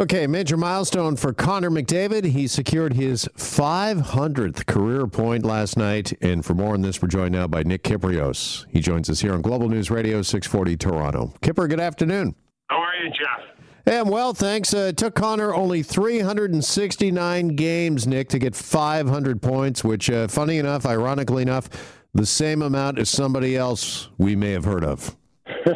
Okay, 0.00 0.28
major 0.28 0.56
milestone 0.56 1.16
for 1.16 1.32
Connor 1.32 1.70
McDavid. 1.70 2.26
He 2.26 2.46
secured 2.46 2.92
his 2.92 3.24
500th 3.36 4.64
career 4.64 5.08
point 5.08 5.44
last 5.44 5.76
night. 5.76 6.12
And 6.22 6.44
for 6.44 6.54
more 6.54 6.74
on 6.74 6.82
this, 6.82 7.02
we're 7.02 7.08
joined 7.08 7.32
now 7.32 7.48
by 7.48 7.64
Nick 7.64 7.82
Kypreos. 7.82 8.64
He 8.70 8.78
joins 8.78 9.10
us 9.10 9.18
here 9.18 9.32
on 9.32 9.42
Global 9.42 9.68
News 9.68 9.90
Radio 9.90 10.22
640 10.22 10.76
Toronto. 10.76 11.34
Kipper, 11.42 11.66
good 11.66 11.80
afternoon. 11.80 12.36
How 12.68 12.76
are 12.76 12.94
you, 12.94 13.10
Jeff? 13.10 13.66
Hey, 13.86 13.98
I'm 13.98 14.08
well, 14.08 14.34
thanks. 14.34 14.72
Uh, 14.72 14.90
it 14.90 14.96
took 14.96 15.16
Connor 15.16 15.52
only 15.52 15.82
369 15.82 17.48
games, 17.56 18.06
Nick, 18.06 18.28
to 18.28 18.38
get 18.38 18.54
500 18.54 19.42
points, 19.42 19.82
which, 19.82 20.08
uh, 20.10 20.28
funny 20.28 20.58
enough, 20.58 20.86
ironically 20.86 21.42
enough, 21.42 21.68
the 22.14 22.24
same 22.24 22.62
amount 22.62 23.00
as 23.00 23.10
somebody 23.10 23.56
else 23.56 24.10
we 24.16 24.36
may 24.36 24.52
have 24.52 24.64
heard 24.64 24.84
of. 24.84 25.16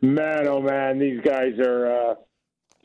man, 0.00 0.46
oh 0.46 0.62
man, 0.62 1.00
these 1.00 1.20
guys 1.22 1.58
are. 1.58 2.12
Uh 2.12 2.14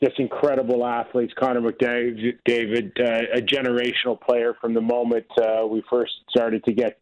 just 0.02 0.18
incredible 0.18 0.86
athletes. 0.86 1.32
Connor 1.38 1.60
McDavid, 1.60 2.92
uh, 3.00 3.36
a 3.36 3.40
generational 3.40 4.20
player 4.20 4.54
from 4.60 4.74
the 4.74 4.80
moment 4.80 5.26
uh, 5.40 5.66
we 5.66 5.82
first 5.90 6.12
started 6.30 6.64
to 6.64 6.72
get 6.72 7.00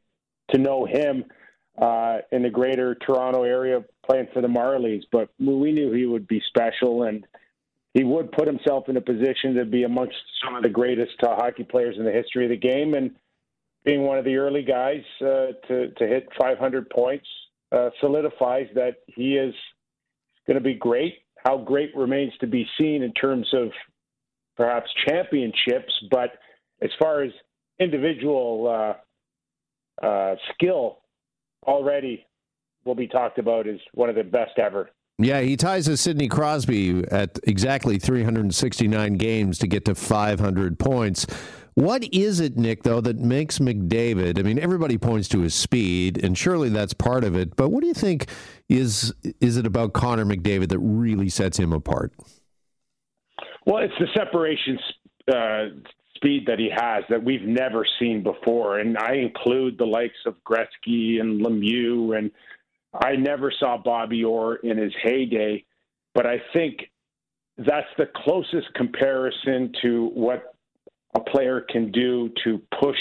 to 0.50 0.58
know 0.58 0.86
him 0.86 1.24
uh, 1.78 2.18
in 2.32 2.42
the 2.42 2.50
greater 2.50 2.94
Toronto 2.94 3.42
area 3.42 3.84
playing 4.04 4.28
for 4.32 4.40
the 4.40 4.48
Marlies. 4.48 5.02
But 5.12 5.28
we 5.38 5.72
knew 5.72 5.92
he 5.92 6.06
would 6.06 6.26
be 6.26 6.42
special 6.48 7.02
and 7.02 7.26
he 7.92 8.04
would 8.04 8.32
put 8.32 8.46
himself 8.46 8.88
in 8.88 8.96
a 8.96 9.00
position 9.00 9.54
to 9.54 9.64
be 9.64 9.82
amongst 9.84 10.16
some 10.44 10.54
of 10.54 10.62
the 10.62 10.68
greatest 10.68 11.22
uh, 11.22 11.34
hockey 11.34 11.64
players 11.64 11.96
in 11.98 12.04
the 12.04 12.12
history 12.12 12.44
of 12.44 12.50
the 12.50 12.56
game. 12.56 12.94
And 12.94 13.12
being 13.84 14.02
one 14.02 14.18
of 14.18 14.24
the 14.24 14.36
early 14.36 14.62
guys 14.62 15.02
uh, 15.20 15.52
to, 15.68 15.90
to 15.90 16.06
hit 16.06 16.28
500 16.38 16.88
points 16.90 17.26
uh, 17.72 17.90
solidifies 18.00 18.68
that 18.74 18.96
he 19.06 19.36
is 19.36 19.54
going 20.46 20.56
to 20.56 20.62
be 20.62 20.74
great 20.74 21.14
how 21.46 21.56
great 21.58 21.94
remains 21.94 22.32
to 22.40 22.46
be 22.46 22.66
seen 22.78 23.02
in 23.02 23.12
terms 23.12 23.46
of 23.52 23.68
perhaps 24.56 24.90
championships, 25.06 25.92
but 26.10 26.30
as 26.82 26.90
far 26.98 27.22
as 27.22 27.30
individual 27.78 28.96
uh, 30.02 30.04
uh, 30.04 30.34
skill, 30.54 30.98
already 31.64 32.26
will 32.84 32.96
be 32.96 33.06
talked 33.06 33.38
about 33.38 33.68
as 33.68 33.78
one 33.94 34.08
of 34.08 34.16
the 34.16 34.24
best 34.24 34.58
ever. 34.58 34.90
Yeah, 35.18 35.40
he 35.40 35.56
ties 35.56 35.88
with 35.88 36.00
Sidney 36.00 36.28
Crosby 36.28 37.04
at 37.10 37.38
exactly 37.44 37.98
369 37.98 39.14
games 39.14 39.58
to 39.58 39.66
get 39.66 39.84
to 39.84 39.94
500 39.94 40.78
points. 40.78 41.26
What 41.76 42.04
is 42.10 42.40
it, 42.40 42.56
Nick, 42.56 42.84
though, 42.84 43.02
that 43.02 43.18
makes 43.18 43.58
McDavid? 43.58 44.38
I 44.38 44.42
mean, 44.42 44.58
everybody 44.58 44.96
points 44.96 45.28
to 45.28 45.40
his 45.40 45.54
speed, 45.54 46.24
and 46.24 46.36
surely 46.36 46.70
that's 46.70 46.94
part 46.94 47.22
of 47.22 47.36
it. 47.36 47.54
But 47.54 47.68
what 47.68 47.82
do 47.82 47.86
you 47.86 47.94
think 47.94 48.30
is 48.66 49.12
is 49.42 49.58
it 49.58 49.66
about 49.66 49.92
Connor 49.92 50.24
McDavid 50.24 50.70
that 50.70 50.78
really 50.78 51.28
sets 51.28 51.58
him 51.58 51.74
apart? 51.74 52.14
Well, 53.66 53.84
it's 53.84 53.92
the 54.00 54.06
separation 54.16 54.78
uh, 55.30 55.64
speed 56.14 56.44
that 56.46 56.58
he 56.58 56.70
has 56.74 57.04
that 57.10 57.22
we've 57.22 57.42
never 57.42 57.86
seen 57.98 58.22
before, 58.22 58.78
and 58.78 58.96
I 58.96 59.16
include 59.16 59.76
the 59.76 59.84
likes 59.84 60.16
of 60.24 60.36
Gretzky 60.48 61.20
and 61.20 61.44
Lemieux, 61.44 62.16
and 62.16 62.30
I 62.94 63.16
never 63.16 63.52
saw 63.60 63.76
Bobby 63.76 64.24
Orr 64.24 64.56
in 64.56 64.78
his 64.78 64.94
heyday, 65.02 65.62
but 66.14 66.24
I 66.24 66.40
think 66.54 66.90
that's 67.58 67.86
the 67.98 68.08
closest 68.24 68.72
comparison 68.74 69.74
to 69.82 70.10
what 70.14 70.55
a 71.16 71.20
player 71.20 71.64
can 71.68 71.90
do 71.90 72.30
to 72.44 72.60
push 72.78 72.98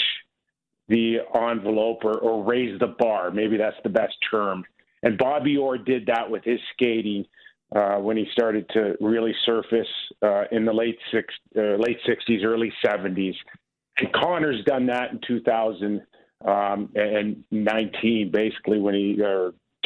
the 0.88 1.18
envelope 1.34 2.04
or, 2.04 2.18
or 2.18 2.42
raise 2.44 2.78
the 2.80 2.94
bar. 2.98 3.30
Maybe 3.30 3.58
that's 3.58 3.76
the 3.82 3.90
best 3.90 4.14
term. 4.30 4.64
And 5.02 5.18
Bobby 5.18 5.56
Orr 5.58 5.76
did 5.78 6.06
that 6.06 6.30
with 6.30 6.42
his 6.44 6.58
skating 6.72 7.26
uh, 7.74 7.96
when 7.96 8.16
he 8.16 8.26
started 8.32 8.68
to 8.70 8.96
really 9.00 9.34
surface 9.44 9.88
uh, 10.22 10.44
in 10.50 10.64
the 10.64 10.72
late 10.72 10.98
six, 11.12 11.34
uh, 11.56 11.76
late 11.76 11.98
60s, 12.08 12.42
early 12.44 12.72
70s. 12.84 13.34
And 13.98 14.12
Connor's 14.12 14.64
done 14.64 14.86
that 14.86 15.10
in 15.12 15.20
2019, 15.26 16.06
um, 16.46 18.30
basically 18.30 18.78
when 18.78 18.94
he 18.94 19.20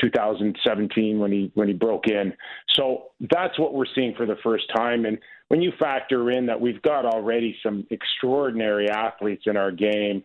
2017 0.00 1.18
when 1.18 1.32
he 1.32 1.50
when 1.54 1.68
he 1.68 1.74
broke 1.74 2.06
in. 2.06 2.32
So 2.76 3.08
that's 3.20 3.58
what 3.58 3.74
we're 3.74 3.86
seeing 3.94 4.14
for 4.16 4.26
the 4.26 4.36
first 4.42 4.64
time. 4.74 5.04
And 5.04 5.18
when 5.48 5.60
you 5.60 5.72
factor 5.78 6.30
in 6.30 6.46
that 6.46 6.60
we've 6.60 6.80
got 6.82 7.04
already 7.04 7.56
some 7.62 7.86
extraordinary 7.90 8.88
athletes 8.88 9.44
in 9.46 9.56
our 9.56 9.70
game, 9.70 10.24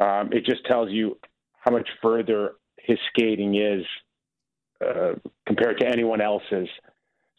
um, 0.00 0.30
it 0.32 0.44
just 0.44 0.64
tells 0.66 0.90
you 0.90 1.18
how 1.60 1.72
much 1.72 1.88
further 2.00 2.52
his 2.78 2.98
skating 3.10 3.56
is 3.56 3.84
uh, 4.84 5.12
compared 5.46 5.78
to 5.80 5.86
anyone 5.86 6.20
else's. 6.20 6.68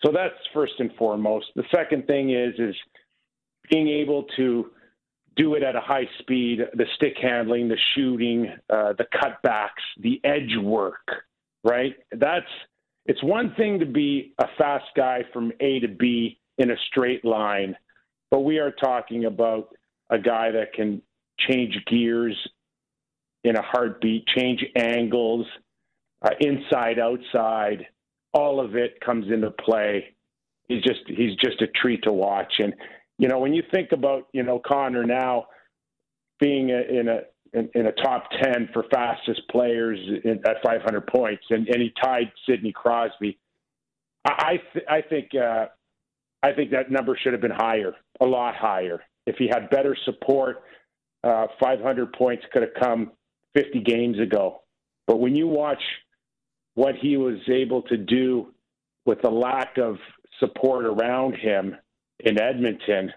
So 0.05 0.11
that's 0.11 0.35
first 0.53 0.73
and 0.79 0.91
foremost. 0.97 1.47
The 1.55 1.63
second 1.73 2.07
thing 2.07 2.31
is 2.31 2.53
is 2.59 2.75
being 3.69 3.87
able 3.87 4.25
to 4.35 4.71
do 5.35 5.55
it 5.55 5.63
at 5.63 5.75
a 5.75 5.81
high 5.81 6.07
speed, 6.19 6.59
the 6.75 6.85
stick 6.95 7.15
handling, 7.21 7.67
the 7.67 7.77
shooting, 7.95 8.47
uh, 8.69 8.93
the 8.97 9.05
cutbacks, 9.15 9.83
the 9.99 10.21
edge 10.23 10.55
work, 10.61 11.07
right? 11.63 11.95
That's 12.11 12.45
it's 13.05 13.23
one 13.23 13.53
thing 13.55 13.79
to 13.79 13.85
be 13.85 14.33
a 14.39 14.45
fast 14.57 14.85
guy 14.95 15.23
from 15.33 15.51
A 15.59 15.79
to 15.79 15.87
B 15.87 16.39
in 16.57 16.71
a 16.71 16.75
straight 16.87 17.25
line. 17.25 17.75
But 18.31 18.41
we 18.41 18.59
are 18.59 18.71
talking 18.71 19.25
about 19.25 19.69
a 20.09 20.17
guy 20.17 20.51
that 20.51 20.73
can 20.73 21.01
change 21.37 21.77
gears 21.89 22.35
in 23.43 23.57
a 23.57 23.61
heartbeat, 23.61 24.25
change 24.27 24.63
angles, 24.75 25.45
uh, 26.21 26.29
inside, 26.39 26.99
outside. 26.99 27.87
All 28.33 28.59
of 28.59 28.75
it 28.75 28.99
comes 29.01 29.31
into 29.31 29.51
play. 29.51 30.15
He's 30.67 30.81
just 30.81 31.01
he's 31.07 31.35
just 31.35 31.61
a 31.61 31.67
treat 31.67 32.03
to 32.03 32.11
watch. 32.11 32.53
And 32.59 32.73
you 33.19 33.27
know 33.27 33.39
when 33.39 33.53
you 33.53 33.63
think 33.73 33.91
about 33.91 34.27
you 34.33 34.43
know 34.43 34.59
Connor 34.59 35.03
now 35.03 35.47
being 36.39 36.71
a, 36.71 36.81
in 36.81 37.07
a 37.09 37.21
in, 37.53 37.69
in, 37.75 37.87
a 37.87 37.91
top 37.91 38.29
10 38.41 38.69
for 38.73 38.83
fastest 38.91 39.41
players 39.49 39.99
in, 40.23 40.41
at 40.45 40.63
500 40.63 41.07
points, 41.07 41.43
and, 41.49 41.67
and 41.67 41.81
he 41.81 41.93
tied 42.01 42.31
Sidney 42.47 42.71
Crosby. 42.71 43.37
I 44.25 44.61
th- 44.71 44.85
I 44.89 45.01
think 45.01 45.31
uh, 45.35 45.65
I 46.41 46.53
think 46.53 46.71
that 46.71 46.89
number 46.89 47.17
should 47.21 47.33
have 47.33 47.41
been 47.41 47.51
higher, 47.51 47.93
a 48.21 48.25
lot 48.25 48.55
higher. 48.55 49.01
If 49.25 49.35
he 49.37 49.47
had 49.47 49.69
better 49.69 49.95
support, 50.05 50.63
uh, 51.23 51.47
500 51.59 52.13
points 52.13 52.43
could 52.51 52.61
have 52.61 52.73
come 52.79 53.11
50 53.53 53.81
games 53.81 54.19
ago. 54.19 54.61
But 55.07 55.19
when 55.19 55.35
you 55.35 55.47
watch 55.47 55.81
what 56.75 56.95
he 56.95 57.17
was 57.17 57.37
able 57.49 57.81
to 57.83 57.97
do 57.97 58.53
with 59.05 59.21
the 59.21 59.29
lack 59.29 59.77
of 59.77 59.97
support 60.39 60.85
around 60.85 61.35
him 61.35 61.75
in 62.19 62.39
Edmonton, 62.39 63.11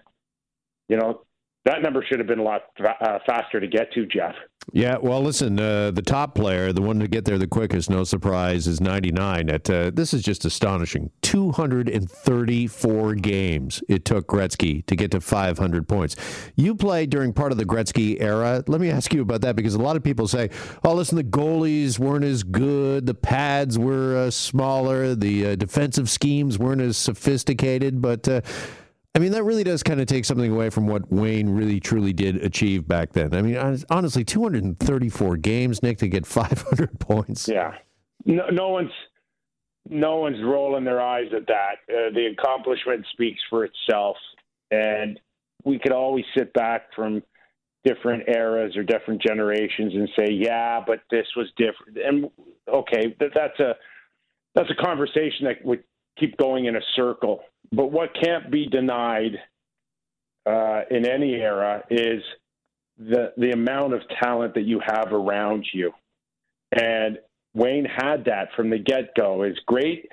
you 0.89 0.97
know, 0.97 1.21
that 1.67 1.81
number 1.81 2.03
should 2.07 2.19
have 2.19 2.27
been 2.27 2.39
a 2.39 2.43
lot 2.43 2.61
uh, 2.79 3.19
faster 3.25 3.59
to 3.59 3.67
get 3.67 3.91
to, 3.93 4.05
Jeff. 4.05 4.33
Yeah, 4.73 4.97
well, 5.01 5.21
listen, 5.21 5.57
uh, 5.59 5.91
the 5.91 6.01
top 6.01 6.35
player, 6.35 6.73
the 6.73 6.81
one 6.81 6.99
to 6.99 7.07
get 7.07 7.23
there 7.23 7.37
the 7.37 7.47
quickest, 7.47 7.89
no 7.89 8.03
surprise, 8.03 8.67
is 8.67 8.81
99. 8.81 9.49
At 9.49 9.69
uh, 9.69 9.91
this 9.93 10.13
is 10.13 10.21
just 10.21 10.43
astonishing. 10.43 11.09
234 11.21 13.15
games 13.15 13.81
it 13.87 14.03
took 14.03 14.27
Gretzky 14.27 14.85
to 14.87 14.95
get 14.97 15.11
to 15.11 15.21
500 15.21 15.87
points. 15.87 16.17
You 16.55 16.75
played 16.75 17.09
during 17.09 17.31
part 17.31 17.53
of 17.53 17.57
the 17.57 17.63
Gretzky 17.65 18.21
era. 18.21 18.61
Let 18.67 18.81
me 18.81 18.89
ask 18.89 19.13
you 19.13 19.21
about 19.21 19.39
that 19.41 19.55
because 19.55 19.73
a 19.73 19.79
lot 19.79 19.95
of 19.95 20.03
people 20.03 20.27
say, 20.27 20.49
"Oh, 20.83 20.93
listen, 20.93 21.15
the 21.15 21.23
goalies 21.23 21.97
weren't 21.97 22.25
as 22.25 22.43
good, 22.43 23.05
the 23.05 23.13
pads 23.13 23.79
were 23.79 24.17
uh, 24.17 24.31
smaller, 24.31 25.15
the 25.15 25.47
uh, 25.47 25.55
defensive 25.55 26.09
schemes 26.09 26.59
weren't 26.59 26.81
as 26.81 26.97
sophisticated," 26.97 28.01
but 28.01 28.27
uh, 28.27 28.41
I 29.17 29.19
mean, 29.19 29.31
that 29.31 29.45
really 29.45 29.63
does 29.63 29.81
kind 29.81 29.99
of 29.99 30.05
take 30.05 30.25
something 30.25 30.51
away 30.51 30.69
from 30.69 30.85
what 30.85 31.11
Wayne 31.11 31.49
really 31.49 31.79
truly 31.79 32.13
did 32.13 32.35
achieve 32.45 32.87
back 32.87 33.13
then. 33.13 33.33
I 33.33 33.41
mean, 33.41 33.57
honestly, 33.89 34.23
234 34.23 35.37
games, 35.37 35.81
Nick, 35.81 35.97
to 35.97 36.07
get 36.07 36.23
500 36.27 36.99
points. 36.99 37.47
Yeah. 37.47 37.73
No, 38.25 38.47
no 38.51 38.69
one's 38.69 38.91
no 39.89 40.17
one's 40.17 40.37
rolling 40.43 40.83
their 40.83 41.01
eyes 41.01 41.29
at 41.35 41.47
that. 41.47 41.77
Uh, 41.89 42.13
the 42.13 42.27
accomplishment 42.37 43.07
speaks 43.11 43.39
for 43.49 43.65
itself, 43.65 44.17
and 44.69 45.19
we 45.63 45.79
could 45.79 45.93
always 45.93 46.25
sit 46.37 46.53
back 46.53 46.93
from 46.95 47.23
different 47.85 48.27
eras 48.27 48.77
or 48.77 48.83
different 48.83 49.19
generations 49.19 49.95
and 49.95 50.09
say, 50.15 50.31
"Yeah, 50.31 50.83
but 50.85 50.99
this 51.09 51.25
was 51.35 51.47
different." 51.57 51.97
And 51.97 52.29
okay, 52.71 53.15
that's 53.19 53.59
a 53.59 53.77
that's 54.53 54.69
a 54.69 54.85
conversation 54.85 55.45
that 55.45 55.65
would 55.65 55.83
keep 56.19 56.37
going 56.37 56.65
in 56.65 56.75
a 56.75 56.81
circle. 56.95 57.39
But 57.71 57.91
what 57.91 58.09
can't 58.21 58.51
be 58.51 58.67
denied 58.67 59.37
uh, 60.45 60.81
in 60.89 61.05
any 61.05 61.35
era 61.35 61.83
is 61.89 62.23
the 62.97 63.33
the 63.37 63.51
amount 63.51 63.93
of 63.93 64.01
talent 64.21 64.55
that 64.55 64.63
you 64.63 64.81
have 64.85 65.11
around 65.11 65.65
you, 65.73 65.91
and 66.71 67.19
Wayne 67.53 67.85
had 67.85 68.25
that 68.25 68.49
from 68.55 68.69
the 68.69 68.79
get 68.79 69.13
go. 69.15 69.43
Is 69.43 69.59
great, 69.65 70.09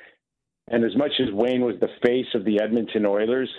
and 0.68 0.84
as 0.84 0.96
much 0.96 1.12
as 1.20 1.32
Wayne 1.32 1.62
was 1.62 1.76
the 1.80 1.88
face 2.02 2.26
of 2.34 2.44
the 2.44 2.60
Edmonton 2.60 3.06
Oilers, 3.06 3.50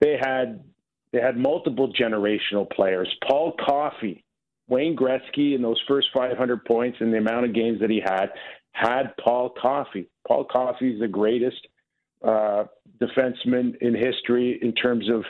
they 0.00 0.16
had 0.20 0.64
they 1.12 1.20
had 1.20 1.36
multiple 1.36 1.92
generational 1.92 2.68
players. 2.70 3.08
Paul 3.26 3.52
Coffey, 3.64 4.24
Wayne 4.68 4.96
Gretzky, 4.96 5.54
in 5.54 5.62
those 5.62 5.80
first 5.88 6.08
500 6.14 6.64
points 6.64 6.98
and 7.00 7.12
the 7.12 7.18
amount 7.18 7.46
of 7.46 7.54
games 7.54 7.80
that 7.80 7.90
he 7.90 8.02
had, 8.04 8.30
had 8.72 9.16
Paul 9.22 9.50
Coffey. 9.50 10.08
Paul 10.26 10.44
Coffey 10.44 10.92
is 10.94 11.00
the 11.00 11.08
greatest 11.08 11.66
uh, 12.24 12.64
defensemen 13.00 13.76
in 13.80 13.94
history 13.94 14.58
in 14.62 14.72
terms 14.72 15.08
of 15.10 15.24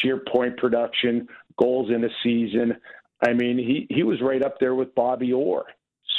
sheer 0.00 0.22
point 0.32 0.56
production, 0.56 1.26
goals 1.58 1.90
in 1.90 2.04
a 2.04 2.08
season. 2.22 2.76
I 3.26 3.32
mean, 3.32 3.58
he, 3.58 3.86
he 3.94 4.02
was 4.02 4.20
right 4.20 4.42
up 4.42 4.58
there 4.60 4.74
with 4.74 4.94
Bobby 4.94 5.32
Orr. 5.32 5.64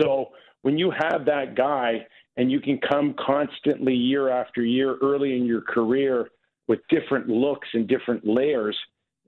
So 0.02 0.30
when 0.62 0.78
you 0.78 0.92
have 0.92 1.26
that 1.26 1.56
guy 1.56 2.06
and 2.38 2.52
you 2.52 2.60
can 2.60 2.80
come 2.80 3.16
constantly 3.20 3.94
year 3.94 4.30
after 4.30 4.64
year 4.64 4.98
early 5.02 5.36
in 5.36 5.46
your 5.46 5.62
career 5.62 6.30
with 6.68 6.80
different 6.90 7.28
looks 7.28 7.68
and 7.74 7.88
different 7.88 8.26
layers, 8.26 8.78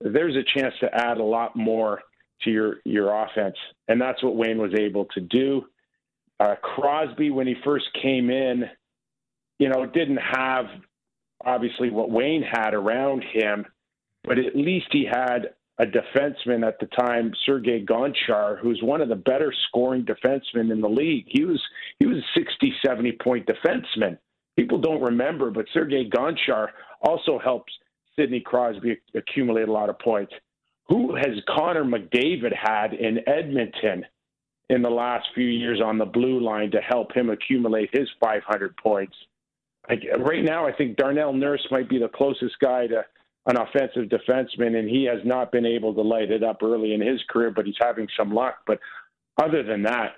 there's 0.02 0.36
a 0.36 0.60
chance 0.60 0.74
to 0.80 0.90
add 0.94 1.18
a 1.18 1.24
lot 1.24 1.56
more 1.56 2.02
to 2.44 2.52
your 2.52 2.76
your 2.86 3.24
offense, 3.24 3.58
and 3.90 4.00
that's 4.00 4.24
what 4.24 4.36
Wayne 4.36 4.58
was 4.60 4.74
able 4.74 5.06
to 5.14 5.20
do. 5.20 5.66
Uh, 6.40 6.56
Crosby, 6.62 7.32
when 7.32 7.48
he 7.48 7.56
first 7.66 7.86
came 8.02 8.30
in, 8.30 8.64
you 9.60 9.70
know, 9.70 9.86
didn't 9.86 10.18
have 10.18 10.66
obviously 11.46 11.90
what 11.90 12.10
Wayne 12.10 12.44
had 12.44 12.74
around 12.74 13.24
him, 13.32 13.66
but 14.24 14.40
at 14.40 14.56
least 14.56 14.88
he 14.92 15.06
had 15.06 15.54
a 15.80 15.86
defenseman 15.86 16.68
at 16.68 16.80
the 16.80 16.88
time, 16.88 17.32
Sergei 17.46 17.86
Gonchar, 17.86 18.60
who's 18.60 18.82
one 18.84 19.00
of 19.00 19.08
the 19.08 19.16
better 19.16 19.54
scoring 19.68 20.06
defensemen 20.06 20.72
in 20.72 20.82
the 20.82 20.90
league. 20.90 21.26
He 21.28 21.46
was 21.46 21.62
he 22.00 22.06
was 22.06 22.18
a 22.18 22.40
60, 22.40 22.74
70 22.86 23.18
point 23.24 23.48
defenseman. 23.48 24.18
People 24.58 24.80
don't 24.80 25.02
remember, 25.02 25.52
but 25.52 25.66
Sergei 25.74 26.10
Gonchar 26.10 26.68
also 27.02 27.40
helps 27.40 27.72
Sidney 28.18 28.42
Crosby 28.42 28.98
accumulate 29.16 29.70
a 29.70 29.72
lot 29.72 29.90
of 29.90 29.98
points. 30.00 30.34
Who 30.90 31.16
has 31.16 31.42
Connor 31.48 31.86
McDavid 31.86 32.54
had 32.54 32.94
in 32.94 33.20
Edmonton 33.28 34.06
in 34.70 34.82
the 34.82 34.90
last 34.90 35.28
few 35.34 35.46
years 35.46 35.80
on 35.84 35.98
the 35.98 36.06
blue 36.06 36.42
line 36.42 36.72
to 36.72 36.82
help 36.82 37.16
him 37.16 37.30
accumulate 37.30 37.90
his 37.94 38.10
500 38.20 38.76
points? 38.76 39.16
Right 39.90 40.44
now, 40.44 40.68
I 40.68 40.72
think 40.72 40.98
Darnell 40.98 41.34
Nurse 41.34 41.66
might 41.72 41.90
be 41.90 41.98
the 41.98 42.10
closest 42.10 42.60
guy 42.62 42.88
to 42.88 43.04
an 43.48 43.58
offensive 43.58 44.10
defenseman, 44.10 44.78
and 44.78 44.88
he 44.88 45.06
has 45.06 45.20
not 45.26 45.52
been 45.52 45.66
able 45.66 45.94
to 45.96 46.02
light 46.02 46.30
it 46.30 46.44
up 46.44 46.62
early 46.62 46.94
in 46.94 47.02
his 47.02 47.20
career, 47.30 47.52
but 47.52 47.66
he's 47.66 47.76
having 47.82 48.08
some 48.16 48.32
luck. 48.32 48.58
But 48.68 48.80
other 49.42 49.64
than 49.64 49.84
that, 49.84 50.18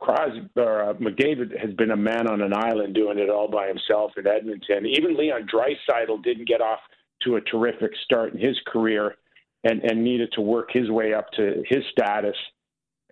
Crosby 0.00 0.48
or 0.56 0.90
uh, 0.90 0.94
McDavid 0.94 1.58
has 1.58 1.72
been 1.74 1.92
a 1.92 1.96
man 1.96 2.26
on 2.28 2.42
an 2.42 2.52
island 2.52 2.94
doing 2.94 3.18
it 3.18 3.30
all 3.30 3.48
by 3.48 3.68
himself 3.68 4.12
in 4.16 4.26
Edmonton. 4.26 4.86
Even 4.86 5.16
Leon 5.16 5.46
Draisaitl 5.46 6.22
didn't 6.24 6.48
get 6.48 6.60
off 6.60 6.80
to 7.22 7.36
a 7.36 7.40
terrific 7.40 7.92
start 8.04 8.34
in 8.34 8.40
his 8.40 8.58
career, 8.66 9.14
and 9.62 9.82
and 9.82 10.02
needed 10.02 10.32
to 10.32 10.40
work 10.40 10.70
his 10.72 10.90
way 10.90 11.14
up 11.14 11.30
to 11.36 11.62
his 11.68 11.84
status. 11.92 12.36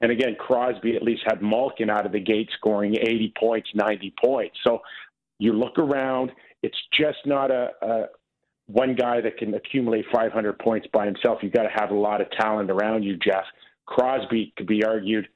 And 0.01 0.11
again, 0.11 0.35
Crosby 0.39 0.97
at 0.97 1.03
least 1.03 1.23
had 1.25 1.41
Malkin 1.41 1.89
out 1.89 2.05
of 2.05 2.13
the 2.13 2.21
gate 2.21 2.51
scoring 2.59 2.97
80 2.97 3.33
points, 3.39 3.71
90 3.75 4.13
points. 4.23 4.57
So 4.65 4.81
you 5.43 5.53
look 5.53 5.77
around, 5.77 6.31
it's 6.63 6.79
just 6.97 7.19
not 7.27 7.51
a, 7.51 7.71
a 7.83 8.05
one 8.67 8.95
guy 8.95 9.21
that 9.21 9.39
can 9.39 9.55
accumulate 9.55 10.05
500 10.15 10.57
points 10.61 10.87
by 10.93 11.05
himself. 11.05 11.41
You've 11.43 11.53
got 11.53 11.65
to 11.65 11.81
have 11.81 11.91
a 11.91 11.97
lot 11.97 12.21
of 12.21 12.31
talent 12.31 12.71
around 12.71 13.03
you, 13.03 13.17
Jeff. 13.17 13.43
Crosby 13.87 14.55
could 14.57 14.69
be 14.69 14.85
argued, 14.85 15.27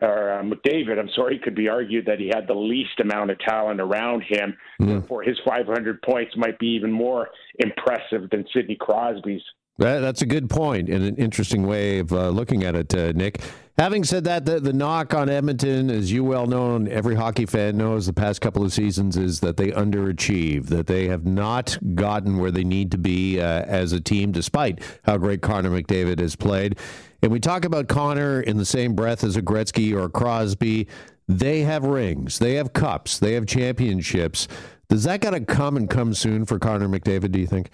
or 0.00 0.32
uh, 0.32 0.42
McDavid, 0.42 0.98
I'm 0.98 1.10
sorry, 1.14 1.38
could 1.44 1.54
be 1.54 1.68
argued 1.68 2.06
that 2.06 2.18
he 2.18 2.28
had 2.34 2.46
the 2.48 2.54
least 2.54 2.98
amount 3.00 3.32
of 3.32 3.38
talent 3.40 3.82
around 3.82 4.22
him. 4.26 4.56
Mm. 4.80 4.86
Therefore, 4.86 5.22
his 5.22 5.36
500 5.46 6.00
points 6.00 6.32
might 6.38 6.58
be 6.58 6.68
even 6.68 6.90
more 6.90 7.28
impressive 7.58 8.30
than 8.30 8.46
Sidney 8.54 8.76
Crosby's. 8.80 9.42
That, 9.78 10.00
that's 10.00 10.22
a 10.22 10.26
good 10.26 10.48
point 10.48 10.88
and 10.88 11.04
an 11.04 11.16
interesting 11.16 11.66
way 11.66 11.98
of 11.98 12.12
uh, 12.12 12.28
looking 12.28 12.62
at 12.62 12.76
it, 12.76 12.94
uh, 12.94 13.12
Nick. 13.12 13.40
Having 13.76 14.04
said 14.04 14.22
that, 14.24 14.44
the, 14.44 14.60
the 14.60 14.72
knock 14.72 15.14
on 15.14 15.28
Edmonton, 15.28 15.90
as 15.90 16.12
you 16.12 16.22
well 16.22 16.46
know, 16.46 16.76
and 16.76 16.88
every 16.88 17.16
hockey 17.16 17.44
fan 17.44 17.76
knows, 17.76 18.06
the 18.06 18.12
past 18.12 18.40
couple 18.40 18.64
of 18.64 18.72
seasons 18.72 19.16
is 19.16 19.40
that 19.40 19.56
they 19.56 19.72
underachieve, 19.72 20.66
that 20.66 20.86
they 20.86 21.08
have 21.08 21.26
not 21.26 21.76
gotten 21.96 22.38
where 22.38 22.52
they 22.52 22.62
need 22.62 22.92
to 22.92 22.98
be 22.98 23.40
uh, 23.40 23.62
as 23.62 23.92
a 23.92 24.00
team, 24.00 24.30
despite 24.30 24.80
how 25.02 25.16
great 25.16 25.42
Connor 25.42 25.70
McDavid 25.70 26.20
has 26.20 26.36
played. 26.36 26.78
And 27.20 27.32
we 27.32 27.40
talk 27.40 27.64
about 27.64 27.88
Connor 27.88 28.42
in 28.42 28.58
the 28.58 28.64
same 28.64 28.94
breath 28.94 29.24
as 29.24 29.34
a 29.36 29.42
Gretzky 29.42 29.92
or 29.92 30.04
a 30.04 30.08
Crosby. 30.08 30.86
They 31.26 31.62
have 31.62 31.84
rings, 31.84 32.38
they 32.38 32.54
have 32.54 32.74
cups, 32.74 33.18
they 33.18 33.32
have 33.32 33.46
championships. 33.46 34.46
Does 34.88 35.02
that 35.02 35.20
got 35.20 35.30
to 35.30 35.40
come 35.40 35.76
and 35.76 35.90
come 35.90 36.14
soon 36.14 36.44
for 36.44 36.60
Connor 36.60 36.88
McDavid, 36.88 37.32
do 37.32 37.40
you 37.40 37.48
think? 37.48 37.70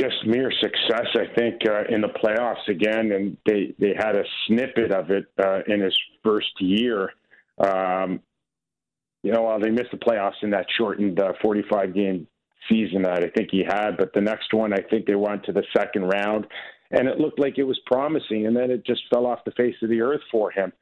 Just 0.00 0.26
mere 0.26 0.50
success, 0.60 1.06
I 1.14 1.34
think, 1.34 1.62
uh, 1.68 1.84
in 1.88 2.00
the 2.00 2.08
playoffs 2.08 2.68
again, 2.68 3.12
and 3.12 3.36
they 3.46 3.74
they 3.78 3.94
had 3.96 4.16
a 4.16 4.24
snippet 4.46 4.92
of 4.92 5.10
it 5.10 5.26
uh, 5.42 5.60
in 5.66 5.80
his 5.80 5.96
first 6.22 6.52
year. 6.60 7.10
Um, 7.58 8.20
you 9.22 9.32
know, 9.32 9.42
well, 9.42 9.60
they 9.60 9.70
missed 9.70 9.92
the 9.92 9.98
playoffs 9.98 10.42
in 10.42 10.50
that 10.50 10.66
shortened 10.76 11.20
uh, 11.20 11.32
45 11.40 11.94
game 11.94 12.26
season 12.68 13.02
that 13.02 13.24
I 13.24 13.28
think 13.28 13.50
he 13.50 13.64
had, 13.66 13.96
but 13.96 14.12
the 14.12 14.20
next 14.20 14.52
one, 14.52 14.72
I 14.72 14.80
think 14.90 15.06
they 15.06 15.14
went 15.14 15.44
to 15.44 15.52
the 15.52 15.64
second 15.76 16.04
round, 16.04 16.46
and 16.90 17.08
it 17.08 17.18
looked 17.18 17.38
like 17.38 17.58
it 17.58 17.64
was 17.64 17.78
promising, 17.86 18.46
and 18.46 18.56
then 18.56 18.70
it 18.70 18.84
just 18.84 19.02
fell 19.10 19.26
off 19.26 19.44
the 19.44 19.52
face 19.52 19.76
of 19.82 19.90
the 19.90 20.00
earth 20.00 20.20
for 20.30 20.50
him. 20.50 20.72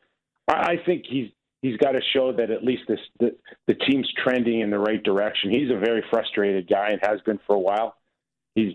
I, 0.49 0.53
I 0.53 0.77
think 0.85 1.05
he's 1.09 1.31
he's 1.63 1.77
got 1.77 1.93
to 1.93 2.01
show 2.13 2.33
that 2.33 2.51
at 2.51 2.65
least 2.65 2.83
this 2.89 3.01
the, 3.19 3.37
the 3.67 3.75
team's 3.75 4.11
trending 4.23 4.61
in 4.61 4.71
the 4.71 4.79
right 4.79 5.03
direction. 5.03 5.51
He's 5.51 5.71
a 5.71 5.79
very 5.79 6.03
frustrated 6.11 6.69
guy 6.69 6.91
and 6.91 7.01
has 7.03 7.21
been 7.23 7.39
for 7.47 7.55
a 7.55 7.61
while. 7.61 7.97
He's 8.55 8.75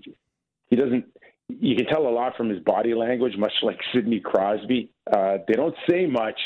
he 0.70 0.76
doesn't. 0.76 1.06
You 1.48 1.76
can 1.76 1.86
tell 1.86 2.08
a 2.08 2.10
lot 2.10 2.36
from 2.36 2.50
his 2.50 2.60
body 2.60 2.96
language, 2.96 3.34
much 3.38 3.54
like 3.62 3.78
Sidney 3.94 4.20
Crosby. 4.20 4.92
Uh, 5.12 5.38
they 5.48 5.54
don't 5.54 5.76
say 5.88 6.08
much, 6.08 6.40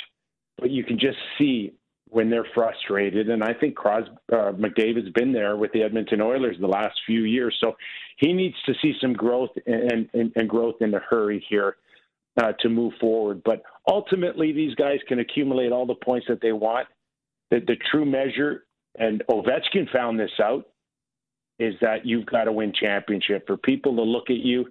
but 0.58 0.70
you 0.70 0.84
can 0.84 1.00
just 1.00 1.18
see 1.38 1.74
when 2.10 2.30
they're 2.30 2.48
frustrated. 2.54 3.30
And 3.30 3.44
I 3.44 3.54
think 3.54 3.76
Crosby, 3.76 4.12
uh, 4.32 4.52
McDavid's 4.52 5.12
been 5.14 5.32
there 5.32 5.56
with 5.56 5.72
the 5.72 5.84
Edmonton 5.84 6.22
Oilers 6.22 6.58
the 6.60 6.68
last 6.68 7.00
few 7.06 7.22
years, 7.22 7.56
so 7.62 7.78
he 8.18 8.34
needs 8.34 8.56
to 8.66 8.74
see 8.82 8.94
some 9.00 9.14
growth 9.14 9.52
and, 9.66 10.10
and, 10.14 10.32
and 10.36 10.50
growth 10.50 10.76
in 10.82 10.94
a 10.94 11.00
hurry 11.00 11.46
here 11.50 11.78
uh, 12.42 12.52
to 12.60 12.70
move 12.70 12.94
forward. 13.00 13.42
But 13.46 13.62
ultimately, 13.88 14.52
these 14.52 14.76
guys 14.76 15.00
can 15.08 15.20
accumulate 15.20 15.72
all 15.72 15.86
the 15.86 15.96
points 15.96 16.28
that 16.28 16.42
they 16.42 16.52
want. 16.52 16.88
The, 17.52 17.60
the 17.60 17.78
true 17.90 18.06
measure, 18.06 18.66
and 18.98 19.24
Ovechkin 19.30 19.90
found 19.94 20.20
this 20.20 20.32
out 20.44 20.68
is 21.60 21.76
that 21.82 22.06
you've 22.06 22.26
got 22.26 22.46
to 22.46 22.52
win 22.52 22.74
championship. 22.74 23.46
For 23.46 23.58
people 23.58 23.96
to 23.96 24.02
look 24.02 24.30
at 24.30 24.38
you 24.38 24.66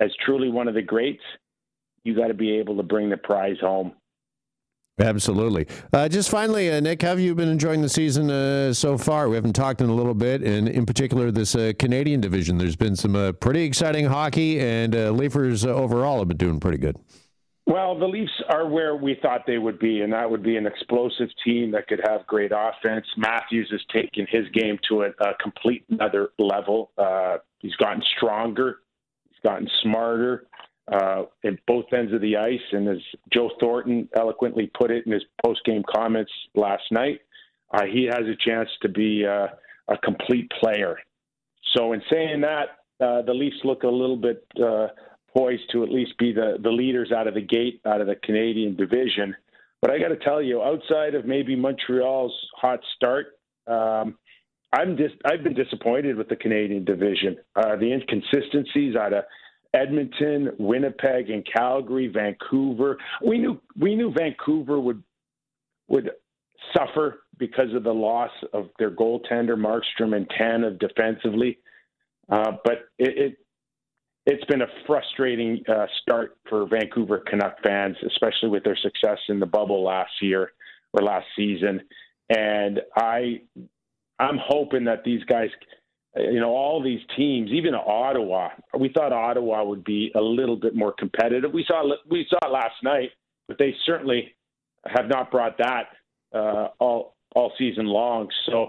as 0.00 0.10
truly 0.24 0.48
one 0.50 0.68
of 0.68 0.74
the 0.74 0.82
greats, 0.82 1.22
you 2.04 2.14
got 2.14 2.28
to 2.28 2.34
be 2.34 2.52
able 2.52 2.76
to 2.76 2.82
bring 2.82 3.10
the 3.10 3.16
prize 3.16 3.58
home. 3.60 3.92
Absolutely. 5.00 5.66
Uh, 5.92 6.08
just 6.08 6.28
finally, 6.28 6.70
uh, 6.70 6.80
Nick, 6.80 7.02
have 7.02 7.20
you 7.20 7.34
been 7.34 7.48
enjoying 7.48 7.82
the 7.82 7.88
season 7.88 8.30
uh, 8.30 8.72
so 8.72 8.98
far? 8.98 9.28
We 9.28 9.36
haven't 9.36 9.52
talked 9.52 9.80
in 9.80 9.88
a 9.88 9.94
little 9.94 10.14
bit, 10.14 10.42
and 10.42 10.68
in 10.68 10.86
particular, 10.86 11.30
this 11.30 11.54
uh, 11.54 11.72
Canadian 11.78 12.20
division. 12.20 12.58
There's 12.58 12.74
been 12.74 12.96
some 12.96 13.14
uh, 13.14 13.32
pretty 13.32 13.62
exciting 13.62 14.06
hockey, 14.06 14.58
and 14.58 14.96
uh, 14.96 15.10
Leafers 15.10 15.64
overall 15.64 16.18
have 16.18 16.28
been 16.28 16.36
doing 16.36 16.58
pretty 16.58 16.78
good. 16.78 16.96
Well, 17.68 17.98
the 17.98 18.06
Leafs 18.06 18.32
are 18.48 18.66
where 18.66 18.96
we 18.96 19.18
thought 19.20 19.42
they 19.46 19.58
would 19.58 19.78
be, 19.78 20.00
and 20.00 20.10
that 20.14 20.30
would 20.30 20.42
be 20.42 20.56
an 20.56 20.66
explosive 20.66 21.28
team 21.44 21.70
that 21.72 21.86
could 21.86 22.00
have 22.08 22.26
great 22.26 22.50
offense. 22.50 23.04
Matthews 23.18 23.68
has 23.70 23.82
taken 23.92 24.26
his 24.26 24.48
game 24.54 24.78
to 24.88 25.02
a, 25.02 25.08
a 25.20 25.34
complete 25.38 25.84
another 25.90 26.30
level. 26.38 26.92
Uh, 26.96 27.36
he's 27.58 27.74
gotten 27.76 28.02
stronger, 28.16 28.78
he's 29.28 29.38
gotten 29.44 29.68
smarter 29.82 30.46
uh, 30.90 31.24
in 31.42 31.58
both 31.66 31.84
ends 31.92 32.14
of 32.14 32.22
the 32.22 32.38
ice, 32.38 32.58
and 32.72 32.88
as 32.88 32.96
Joe 33.34 33.50
Thornton 33.60 34.08
eloquently 34.16 34.70
put 34.72 34.90
it 34.90 35.04
in 35.04 35.12
his 35.12 35.24
post-game 35.44 35.82
comments 35.94 36.32
last 36.54 36.84
night, 36.90 37.20
uh, 37.74 37.84
he 37.84 38.04
has 38.04 38.22
a 38.22 38.36
chance 38.48 38.70
to 38.80 38.88
be 38.88 39.26
uh, 39.26 39.48
a 39.88 39.98
complete 39.98 40.50
player. 40.58 40.96
So, 41.76 41.92
in 41.92 42.00
saying 42.10 42.40
that, 42.40 42.78
uh, 43.04 43.20
the 43.20 43.34
Leafs 43.34 43.58
look 43.62 43.82
a 43.82 43.88
little 43.88 44.16
bit 44.16 44.42
uh, 44.58 44.86
to 45.72 45.82
at 45.82 45.90
least 45.90 46.16
be 46.18 46.32
the, 46.32 46.58
the 46.62 46.70
leaders 46.70 47.12
out 47.12 47.26
of 47.26 47.34
the 47.34 47.40
gate, 47.40 47.80
out 47.86 48.00
of 48.00 48.06
the 48.06 48.16
Canadian 48.16 48.76
division. 48.76 49.34
But 49.80 49.90
I 49.90 49.98
got 49.98 50.08
to 50.08 50.16
tell 50.16 50.42
you, 50.42 50.62
outside 50.62 51.14
of 51.14 51.24
maybe 51.24 51.54
Montreal's 51.54 52.34
hot 52.56 52.80
start, 52.96 53.38
um, 53.66 54.18
I'm 54.72 54.96
dis- 54.96 55.12
I've 55.24 55.44
been 55.44 55.54
disappointed 55.54 56.16
with 56.16 56.28
the 56.28 56.36
Canadian 56.36 56.84
division. 56.84 57.36
Uh, 57.54 57.76
the 57.76 57.92
inconsistencies 57.92 58.96
out 58.96 59.12
of 59.12 59.24
Edmonton, 59.74 60.50
Winnipeg, 60.58 61.30
and 61.30 61.46
Calgary, 61.46 62.08
Vancouver. 62.08 62.98
We 63.24 63.38
knew 63.38 63.60
we 63.78 63.94
knew 63.94 64.12
Vancouver 64.12 64.80
would 64.80 65.02
would 65.88 66.10
suffer 66.76 67.20
because 67.38 67.72
of 67.74 67.84
the 67.84 67.94
loss 67.94 68.32
of 68.52 68.68
their 68.78 68.90
goaltender 68.90 69.56
Markstrom 69.56 70.16
and 70.16 70.28
Tanev 70.28 70.80
defensively. 70.80 71.58
Uh, 72.28 72.52
but 72.64 72.88
it, 72.98 73.18
it, 73.18 73.38
it's 74.30 74.44
been 74.44 74.60
a 74.60 74.66
frustrating 74.86 75.62
uh, 75.66 75.86
start 76.02 76.36
for 76.50 76.66
Vancouver 76.68 77.24
Canuck 77.26 77.62
fans, 77.62 77.96
especially 78.06 78.50
with 78.50 78.62
their 78.62 78.76
success 78.76 79.16
in 79.30 79.40
the 79.40 79.46
bubble 79.46 79.82
last 79.82 80.10
year 80.20 80.52
or 80.92 81.02
last 81.02 81.24
season. 81.34 81.80
And 82.28 82.80
I, 82.94 83.40
I'm 84.18 84.38
hoping 84.38 84.84
that 84.84 85.02
these 85.02 85.24
guys, 85.24 85.48
you 86.14 86.40
know, 86.40 86.50
all 86.50 86.82
these 86.82 87.00
teams, 87.16 87.50
even 87.52 87.74
Ottawa, 87.74 88.50
we 88.78 88.90
thought 88.94 89.14
Ottawa 89.14 89.64
would 89.64 89.82
be 89.82 90.12
a 90.14 90.20
little 90.20 90.56
bit 90.56 90.74
more 90.74 90.92
competitive. 90.92 91.54
We 91.54 91.64
saw 91.66 91.90
we 92.10 92.26
saw 92.28 92.36
it 92.46 92.52
last 92.52 92.74
night, 92.82 93.12
but 93.46 93.56
they 93.58 93.74
certainly 93.86 94.34
have 94.86 95.08
not 95.08 95.30
brought 95.30 95.56
that 95.56 95.84
uh, 96.34 96.68
all 96.78 97.16
all 97.34 97.52
season 97.58 97.86
long. 97.86 98.28
So 98.44 98.68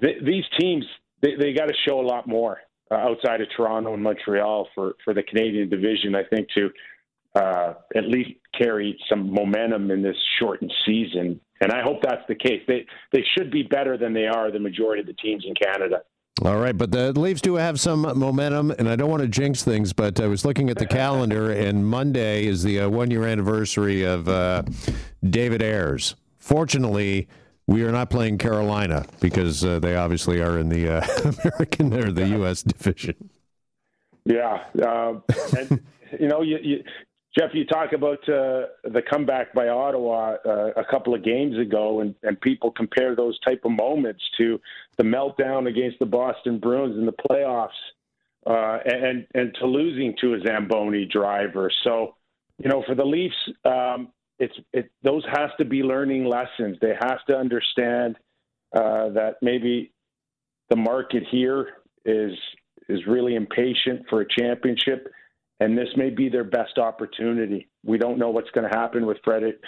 th- 0.00 0.24
these 0.24 0.44
teams 0.58 0.84
they, 1.22 1.36
they 1.38 1.52
got 1.52 1.66
to 1.66 1.74
show 1.86 2.00
a 2.00 2.02
lot 2.02 2.26
more 2.26 2.58
uh, 2.90 2.94
outside 2.94 3.40
of 3.40 3.48
Toronto 3.56 3.94
and 3.94 4.02
Montreal 4.02 4.68
for 4.74 4.94
for 5.04 5.14
the 5.14 5.22
Canadian 5.22 5.68
division. 5.68 6.14
I 6.14 6.24
think 6.24 6.48
to 6.54 6.70
uh, 7.34 7.74
at 7.94 8.04
least 8.04 8.30
carry 8.60 8.98
some 9.08 9.32
momentum 9.32 9.90
in 9.90 10.02
this 10.02 10.16
shortened 10.38 10.72
season, 10.86 11.40
and 11.60 11.72
I 11.72 11.82
hope 11.82 12.02
that's 12.02 12.26
the 12.28 12.34
case. 12.34 12.62
They 12.66 12.86
they 13.12 13.24
should 13.36 13.50
be 13.50 13.62
better 13.62 13.96
than 13.96 14.12
they 14.12 14.26
are 14.26 14.50
the 14.50 14.58
majority 14.58 15.00
of 15.00 15.06
the 15.06 15.14
teams 15.14 15.44
in 15.46 15.54
Canada. 15.54 16.02
All 16.42 16.56
right, 16.56 16.76
but 16.76 16.90
the 16.90 17.12
Leafs 17.18 17.42
do 17.42 17.56
have 17.56 17.78
some 17.78 18.00
momentum, 18.18 18.70
and 18.70 18.88
I 18.88 18.96
don't 18.96 19.10
want 19.10 19.22
to 19.22 19.28
jinx 19.28 19.62
things, 19.62 19.92
but 19.92 20.20
I 20.20 20.26
was 20.26 20.42
looking 20.42 20.70
at 20.70 20.78
the 20.78 20.86
calendar, 20.86 21.50
and 21.50 21.86
Monday 21.86 22.46
is 22.46 22.62
the 22.62 22.80
uh, 22.80 22.88
one 22.88 23.10
year 23.10 23.26
anniversary 23.26 24.04
of 24.04 24.26
uh, 24.26 24.62
David 25.22 25.62
Ayres. 25.62 26.14
Fortunately, 26.38 27.28
we 27.70 27.84
are 27.84 27.92
not 27.92 28.10
playing 28.10 28.36
Carolina 28.36 29.06
because 29.20 29.64
uh, 29.64 29.78
they 29.78 29.94
obviously 29.94 30.42
are 30.42 30.58
in 30.58 30.68
the 30.68 30.88
uh, 30.88 31.32
American 31.44 31.94
or 31.94 32.10
the 32.10 32.26
U.S. 32.30 32.62
division. 32.62 33.30
Yeah, 34.24 34.64
um, 34.84 35.22
and 35.56 35.80
you 36.18 36.26
know, 36.26 36.42
you, 36.42 36.58
you, 36.60 36.84
Jeff, 37.38 37.50
you 37.54 37.64
talk 37.64 37.92
about 37.92 38.18
uh, 38.28 38.66
the 38.82 39.02
comeback 39.08 39.54
by 39.54 39.68
Ottawa 39.68 40.34
uh, 40.44 40.72
a 40.76 40.84
couple 40.90 41.14
of 41.14 41.22
games 41.22 41.56
ago, 41.58 42.00
and, 42.00 42.16
and 42.24 42.40
people 42.40 42.72
compare 42.72 43.14
those 43.14 43.38
type 43.40 43.60
of 43.64 43.70
moments 43.70 44.22
to 44.38 44.60
the 44.98 45.04
meltdown 45.04 45.68
against 45.68 46.00
the 46.00 46.06
Boston 46.06 46.58
Bruins 46.58 46.98
in 46.98 47.06
the 47.06 47.12
playoffs, 47.12 47.68
uh, 48.48 48.78
and 48.84 49.28
and 49.34 49.54
to 49.60 49.66
losing 49.66 50.16
to 50.20 50.34
a 50.34 50.40
Zamboni 50.40 51.06
driver. 51.06 51.70
So, 51.84 52.16
you 52.58 52.68
know, 52.68 52.82
for 52.84 52.96
the 52.96 53.04
Leafs, 53.04 53.36
um, 53.64 54.08
it's 54.40 54.58
it 54.72 54.90
those 55.02 55.24
has 55.32 55.50
to 55.58 55.64
be 55.64 55.82
learning 55.82 56.24
lessons. 56.24 56.78
They 56.80 56.94
have 57.00 57.24
to 57.28 57.36
understand 57.36 58.16
uh, 58.74 59.10
that 59.10 59.36
maybe 59.42 59.92
the 60.68 60.76
market 60.76 61.22
here 61.30 61.68
is 62.04 62.32
is 62.88 63.06
really 63.06 63.36
impatient 63.36 64.06
for 64.08 64.22
a 64.22 64.26
championship 64.28 65.06
and 65.60 65.76
this 65.76 65.88
may 65.94 66.10
be 66.10 66.28
their 66.28 66.44
best 66.44 66.78
opportunity. 66.78 67.68
We 67.84 67.98
don't 67.98 68.18
know 68.18 68.30
what's 68.30 68.50
going 68.50 68.68
to 68.68 68.76
happen 68.76 69.06
with 69.06 69.18
Frederik, 69.22 69.60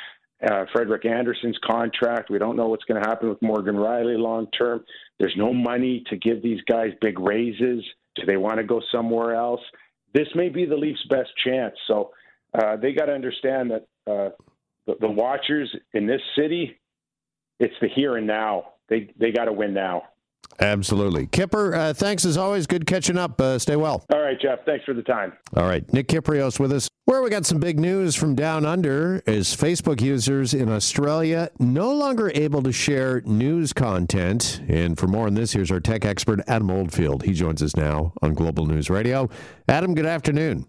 uh, 0.50 0.64
Frederik 0.72 1.04
Andersen's 1.04 1.58
contract. 1.64 2.30
We 2.30 2.38
don't 2.38 2.56
know 2.56 2.68
what's 2.68 2.84
going 2.84 3.00
to 3.00 3.08
happen 3.08 3.28
with 3.28 3.40
Morgan 3.42 3.76
Rielly 3.76 4.18
long 4.18 4.46
term. 4.58 4.82
There's 5.20 5.34
no 5.36 5.52
money 5.52 6.02
to 6.08 6.16
give 6.16 6.42
these 6.42 6.60
guys 6.62 6.92
big 7.02 7.20
raises. 7.20 7.84
Do 8.16 8.26
they 8.26 8.38
want 8.38 8.56
to 8.56 8.64
go 8.64 8.80
somewhere 8.90 9.34
else? 9.34 9.60
This 10.14 10.28
may 10.34 10.48
be 10.48 10.64
the 10.64 10.76
Leafs' 10.76 11.04
best 11.08 11.30
chance. 11.44 11.74
So 11.86 12.10
uh, 12.54 12.76
they 12.76 12.92
got 12.92 13.06
to 13.06 13.12
understand 13.12 13.70
that 13.70 13.86
uh, 14.10 14.30
the, 14.86 14.94
the 15.00 15.10
watchers 15.10 15.74
in 15.92 16.06
this 16.06 16.20
city, 16.36 16.78
it's 17.60 17.74
the 17.80 17.88
here 17.88 18.16
and 18.16 18.26
now. 18.26 18.64
They 18.88 19.10
they 19.18 19.30
got 19.30 19.46
to 19.46 19.52
win 19.52 19.72
now. 19.74 20.04
Absolutely. 20.60 21.26
Kipper, 21.26 21.74
uh, 21.74 21.94
thanks 21.94 22.24
as 22.24 22.36
always. 22.36 22.66
Good 22.66 22.86
catching 22.86 23.16
up. 23.16 23.40
Uh, 23.40 23.58
stay 23.58 23.76
well. 23.76 24.04
All 24.12 24.20
right, 24.20 24.38
Jeff. 24.40 24.60
Thanks 24.66 24.84
for 24.84 24.92
the 24.94 25.02
time. 25.02 25.32
All 25.56 25.64
right. 25.64 25.90
Nick 25.92 26.08
Kypreos 26.08 26.60
with 26.60 26.72
us. 26.72 26.88
Where 27.04 27.20
we 27.22 27.30
got 27.30 27.46
some 27.46 27.58
big 27.58 27.80
news 27.80 28.14
from 28.14 28.34
down 28.36 28.64
under 28.64 29.22
is 29.26 29.56
Facebook 29.56 30.00
users 30.00 30.54
in 30.54 30.68
Australia 30.68 31.50
no 31.58 31.92
longer 31.92 32.30
able 32.34 32.62
to 32.62 32.70
share 32.70 33.22
news 33.22 33.72
content. 33.72 34.60
And 34.68 34.96
for 34.96 35.08
more 35.08 35.26
on 35.26 35.34
this, 35.34 35.52
here's 35.52 35.70
our 35.70 35.80
tech 35.80 36.04
expert, 36.04 36.40
Adam 36.46 36.70
Oldfield. 36.70 37.24
He 37.24 37.32
joins 37.32 37.60
us 37.62 37.74
now 37.74 38.12
on 38.22 38.34
Global 38.34 38.66
News 38.66 38.88
Radio. 38.88 39.28
Adam, 39.68 39.94
good 39.94 40.06
afternoon. 40.06 40.66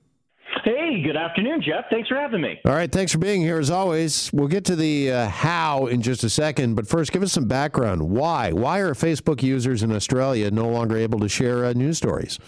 Hey, 0.63 1.01
good 1.01 1.17
afternoon, 1.17 1.61
Jeff. 1.61 1.85
Thanks 1.89 2.07
for 2.07 2.15
having 2.15 2.39
me. 2.39 2.57
All 2.63 2.71
right, 2.71 2.89
thanks 2.89 3.11
for 3.11 3.17
being 3.17 3.41
here 3.41 3.59
as 3.59 3.69
always. 3.69 4.31
We'll 4.31 4.47
get 4.47 4.63
to 4.65 4.77
the 4.77 5.11
uh, 5.11 5.27
how 5.27 5.87
in 5.87 6.01
just 6.01 6.23
a 6.23 6.29
second, 6.29 6.75
but 6.75 6.87
first, 6.87 7.11
give 7.11 7.21
us 7.21 7.33
some 7.33 7.49
background. 7.49 8.01
Why? 8.01 8.53
Why 8.53 8.79
are 8.79 8.93
Facebook 8.93 9.43
users 9.43 9.83
in 9.83 9.91
Australia 9.91 10.49
no 10.51 10.69
longer 10.69 10.95
able 10.95 11.19
to 11.19 11.27
share 11.27 11.65
uh, 11.65 11.73
news 11.73 11.97
stories? 11.97 12.39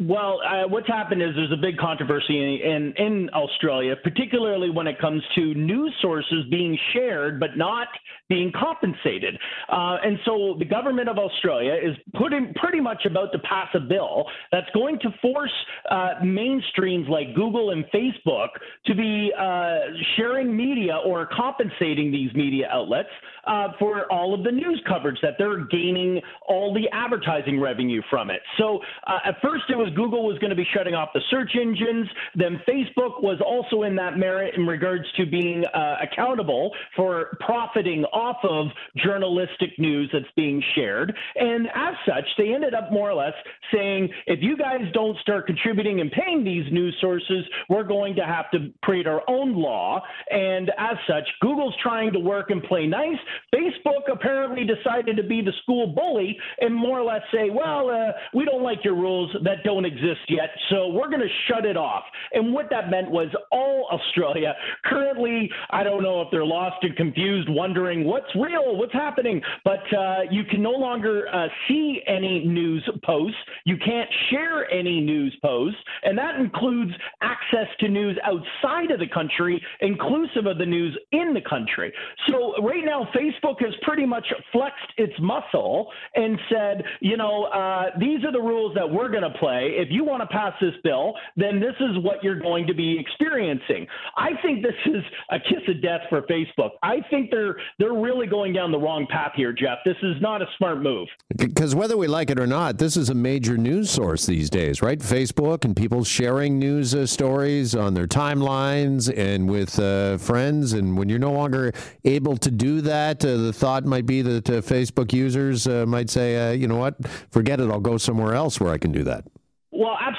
Well, 0.00 0.40
uh, 0.42 0.66
what's 0.66 0.88
happened 0.88 1.20
is 1.20 1.28
there's 1.36 1.52
a 1.52 1.60
big 1.60 1.76
controversy 1.76 2.38
in, 2.38 2.94
in, 2.96 3.06
in 3.06 3.30
Australia, 3.34 3.96
particularly 4.02 4.70
when 4.70 4.86
it 4.86 4.98
comes 4.98 5.22
to 5.34 5.52
news 5.52 5.94
sources 6.00 6.46
being 6.50 6.78
shared 6.94 7.38
but 7.38 7.58
not 7.58 7.88
being 8.30 8.50
compensated. 8.58 9.36
Uh, 9.68 9.98
and 10.02 10.18
so 10.24 10.56
the 10.58 10.64
government 10.64 11.10
of 11.10 11.18
Australia 11.18 11.74
is 11.74 11.96
putting 12.14 12.54
pretty 12.54 12.80
much 12.80 13.04
about 13.04 13.30
to 13.32 13.38
pass 13.40 13.68
a 13.74 13.80
bill 13.80 14.24
that's 14.50 14.70
going 14.72 14.98
to 15.00 15.10
force 15.20 15.52
uh, 15.90 16.14
mainstreams 16.22 17.06
like 17.08 17.34
Google 17.34 17.70
and 17.70 17.84
Facebook 17.92 18.48
to 18.86 18.94
be 18.94 19.32
uh, 19.38 19.80
sharing 20.16 20.56
media 20.56 20.96
or 21.04 21.26
compensating 21.26 22.10
these 22.10 22.32
media 22.34 22.68
outlets 22.72 23.08
uh, 23.46 23.68
for 23.78 24.10
all 24.12 24.32
of 24.32 24.44
the 24.44 24.52
news 24.52 24.80
coverage 24.88 25.18
that 25.22 25.34
they're 25.38 25.64
gaining 25.66 26.20
all 26.48 26.72
the 26.72 26.88
advertising 26.92 27.60
revenue 27.60 28.00
from 28.08 28.30
it. 28.30 28.40
So 28.58 28.80
uh, 29.06 29.18
at 29.26 29.36
first 29.42 29.64
it 29.68 29.76
was 29.76 29.89
Google 29.94 30.26
was 30.26 30.38
going 30.38 30.50
to 30.50 30.56
be 30.56 30.66
shutting 30.74 30.94
off 30.94 31.10
the 31.14 31.20
search 31.30 31.52
engines. 31.60 32.08
Then 32.34 32.60
Facebook 32.68 33.22
was 33.22 33.40
also 33.44 33.82
in 33.82 33.94
that 33.96 34.16
merit 34.16 34.54
in 34.56 34.66
regards 34.66 35.04
to 35.16 35.26
being 35.26 35.64
uh, 35.74 35.96
accountable 36.02 36.70
for 36.96 37.36
profiting 37.40 38.04
off 38.06 38.36
of 38.42 38.66
journalistic 38.96 39.70
news 39.78 40.10
that's 40.12 40.24
being 40.36 40.62
shared. 40.74 41.16
And 41.36 41.68
as 41.74 41.94
such, 42.06 42.24
they 42.38 42.54
ended 42.54 42.74
up 42.74 42.92
more 42.92 43.10
or 43.10 43.14
less 43.14 43.34
saying, 43.72 44.08
if 44.26 44.40
you 44.42 44.56
guys 44.56 44.82
don't 44.92 45.16
start 45.18 45.46
contributing 45.46 46.00
and 46.00 46.10
paying 46.10 46.44
these 46.44 46.70
news 46.72 46.96
sources, 47.00 47.44
we're 47.68 47.84
going 47.84 48.14
to 48.16 48.24
have 48.24 48.50
to 48.52 48.70
create 48.82 49.06
our 49.06 49.22
own 49.28 49.54
law. 49.54 50.02
And 50.30 50.70
as 50.78 50.96
such, 51.06 51.28
Google's 51.40 51.74
trying 51.82 52.12
to 52.12 52.18
work 52.18 52.50
and 52.50 52.62
play 52.62 52.86
nice. 52.86 53.18
Facebook 53.54 54.10
apparently 54.10 54.64
decided 54.64 55.16
to 55.16 55.22
be 55.22 55.42
the 55.42 55.52
school 55.62 55.86
bully 55.86 56.38
and 56.60 56.74
more 56.74 57.00
or 57.00 57.04
less 57.04 57.22
say, 57.32 57.50
well, 57.50 57.90
uh, 57.90 58.12
we 58.34 58.44
don't 58.44 58.62
like 58.62 58.84
your 58.84 58.94
rules 58.94 59.34
that 59.44 59.62
don't 59.64 59.79
exist 59.84 60.20
yet, 60.28 60.50
so 60.70 60.88
we're 60.88 61.08
going 61.08 61.20
to 61.20 61.34
shut 61.48 61.64
it 61.64 61.76
off. 61.76 62.04
And 62.32 62.52
what 62.52 62.68
that 62.70 62.90
meant 62.90 63.10
was 63.10 63.28
all 63.50 63.88
Australia 63.92 64.54
currently, 64.84 65.50
I 65.70 65.82
don't 65.82 66.02
know 66.02 66.22
if 66.22 66.28
they're 66.30 66.44
lost 66.44 66.76
and 66.82 66.96
confused, 66.96 67.48
wondering 67.50 68.04
what's 68.04 68.34
real, 68.34 68.76
what's 68.76 68.92
happening, 68.92 69.40
but 69.64 69.82
uh, 69.96 70.20
you 70.30 70.44
can 70.44 70.62
no 70.62 70.70
longer 70.72 71.26
uh, 71.32 71.48
see 71.68 72.00
any 72.06 72.44
news 72.44 72.88
posts. 73.04 73.36
You 73.64 73.76
can't 73.76 74.08
share 74.30 74.70
any 74.70 75.00
news 75.00 75.36
posts, 75.42 75.80
and 76.02 76.16
that 76.18 76.36
includes 76.36 76.92
access 77.22 77.68
to 77.80 77.88
news 77.88 78.18
outside 78.24 78.90
of 78.90 78.98
the 78.98 79.08
country, 79.08 79.62
inclusive 79.80 80.46
of 80.46 80.58
the 80.58 80.66
news 80.66 80.96
in 81.12 81.34
the 81.34 81.42
country. 81.48 81.92
So 82.28 82.54
right 82.62 82.84
now, 82.84 83.08
Facebook 83.14 83.60
has 83.60 83.74
pretty 83.82 84.06
much 84.06 84.26
flexed 84.52 84.92
its 84.96 85.14
muscle 85.20 85.90
and 86.14 86.38
said, 86.50 86.84
you 87.00 87.16
know, 87.16 87.44
uh, 87.44 87.90
these 87.98 88.24
are 88.24 88.32
the 88.32 88.40
rules 88.40 88.74
that 88.74 88.88
we're 88.88 89.10
going 89.10 89.22
to 89.22 89.38
play. 89.38 89.59
If 89.68 89.88
you 89.90 90.04
want 90.04 90.22
to 90.22 90.26
pass 90.26 90.52
this 90.60 90.74
bill, 90.82 91.14
then 91.36 91.60
this 91.60 91.74
is 91.80 92.02
what 92.02 92.22
you're 92.22 92.38
going 92.38 92.66
to 92.66 92.74
be 92.74 92.98
experiencing. 92.98 93.86
I 94.16 94.30
think 94.42 94.62
this 94.62 94.74
is 94.86 95.02
a 95.30 95.38
kiss 95.38 95.62
of 95.68 95.82
death 95.82 96.02
for 96.08 96.22
Facebook. 96.22 96.70
I 96.82 97.00
think 97.10 97.30
they're 97.30 97.56
they're 97.78 97.92
really 97.92 98.26
going 98.26 98.52
down 98.52 98.72
the 98.72 98.78
wrong 98.78 99.06
path 99.10 99.32
here, 99.34 99.52
Jeff. 99.52 99.78
This 99.84 99.96
is 100.02 100.20
not 100.20 100.42
a 100.42 100.46
smart 100.56 100.82
move. 100.82 101.08
Because 101.36 101.74
whether 101.74 101.96
we 101.96 102.06
like 102.06 102.30
it 102.30 102.38
or 102.38 102.46
not, 102.46 102.78
this 102.78 102.96
is 102.96 103.10
a 103.10 103.14
major 103.14 103.56
news 103.56 103.90
source 103.90 104.26
these 104.26 104.50
days, 104.50 104.82
right? 104.82 104.98
Facebook 104.98 105.64
and 105.64 105.76
people 105.76 106.04
sharing 106.04 106.58
news 106.58 106.94
uh, 106.94 107.06
stories 107.06 107.74
on 107.74 107.94
their 107.94 108.06
timelines 108.06 109.12
and 109.16 109.48
with 109.48 109.78
uh, 109.78 110.18
friends. 110.18 110.72
And 110.72 110.96
when 110.96 111.08
you're 111.08 111.18
no 111.18 111.32
longer 111.32 111.72
able 112.04 112.36
to 112.38 112.50
do 112.50 112.80
that, 112.82 113.24
uh, 113.24 113.36
the 113.36 113.52
thought 113.52 113.84
might 113.84 114.06
be 114.06 114.22
that 114.22 114.48
uh, 114.48 114.52
Facebook 114.60 115.12
users 115.12 115.66
uh, 115.66 115.86
might 115.86 116.10
say, 116.10 116.50
uh, 116.50 116.52
you 116.52 116.68
know 116.68 116.76
what, 116.76 116.96
forget 117.30 117.60
it, 117.60 117.70
I'll 117.70 117.80
go 117.80 117.96
somewhere 117.96 118.34
else 118.34 118.60
where 118.60 118.72
I 118.72 118.78
can 118.78 118.92
do 118.92 119.04
that. 119.04 119.24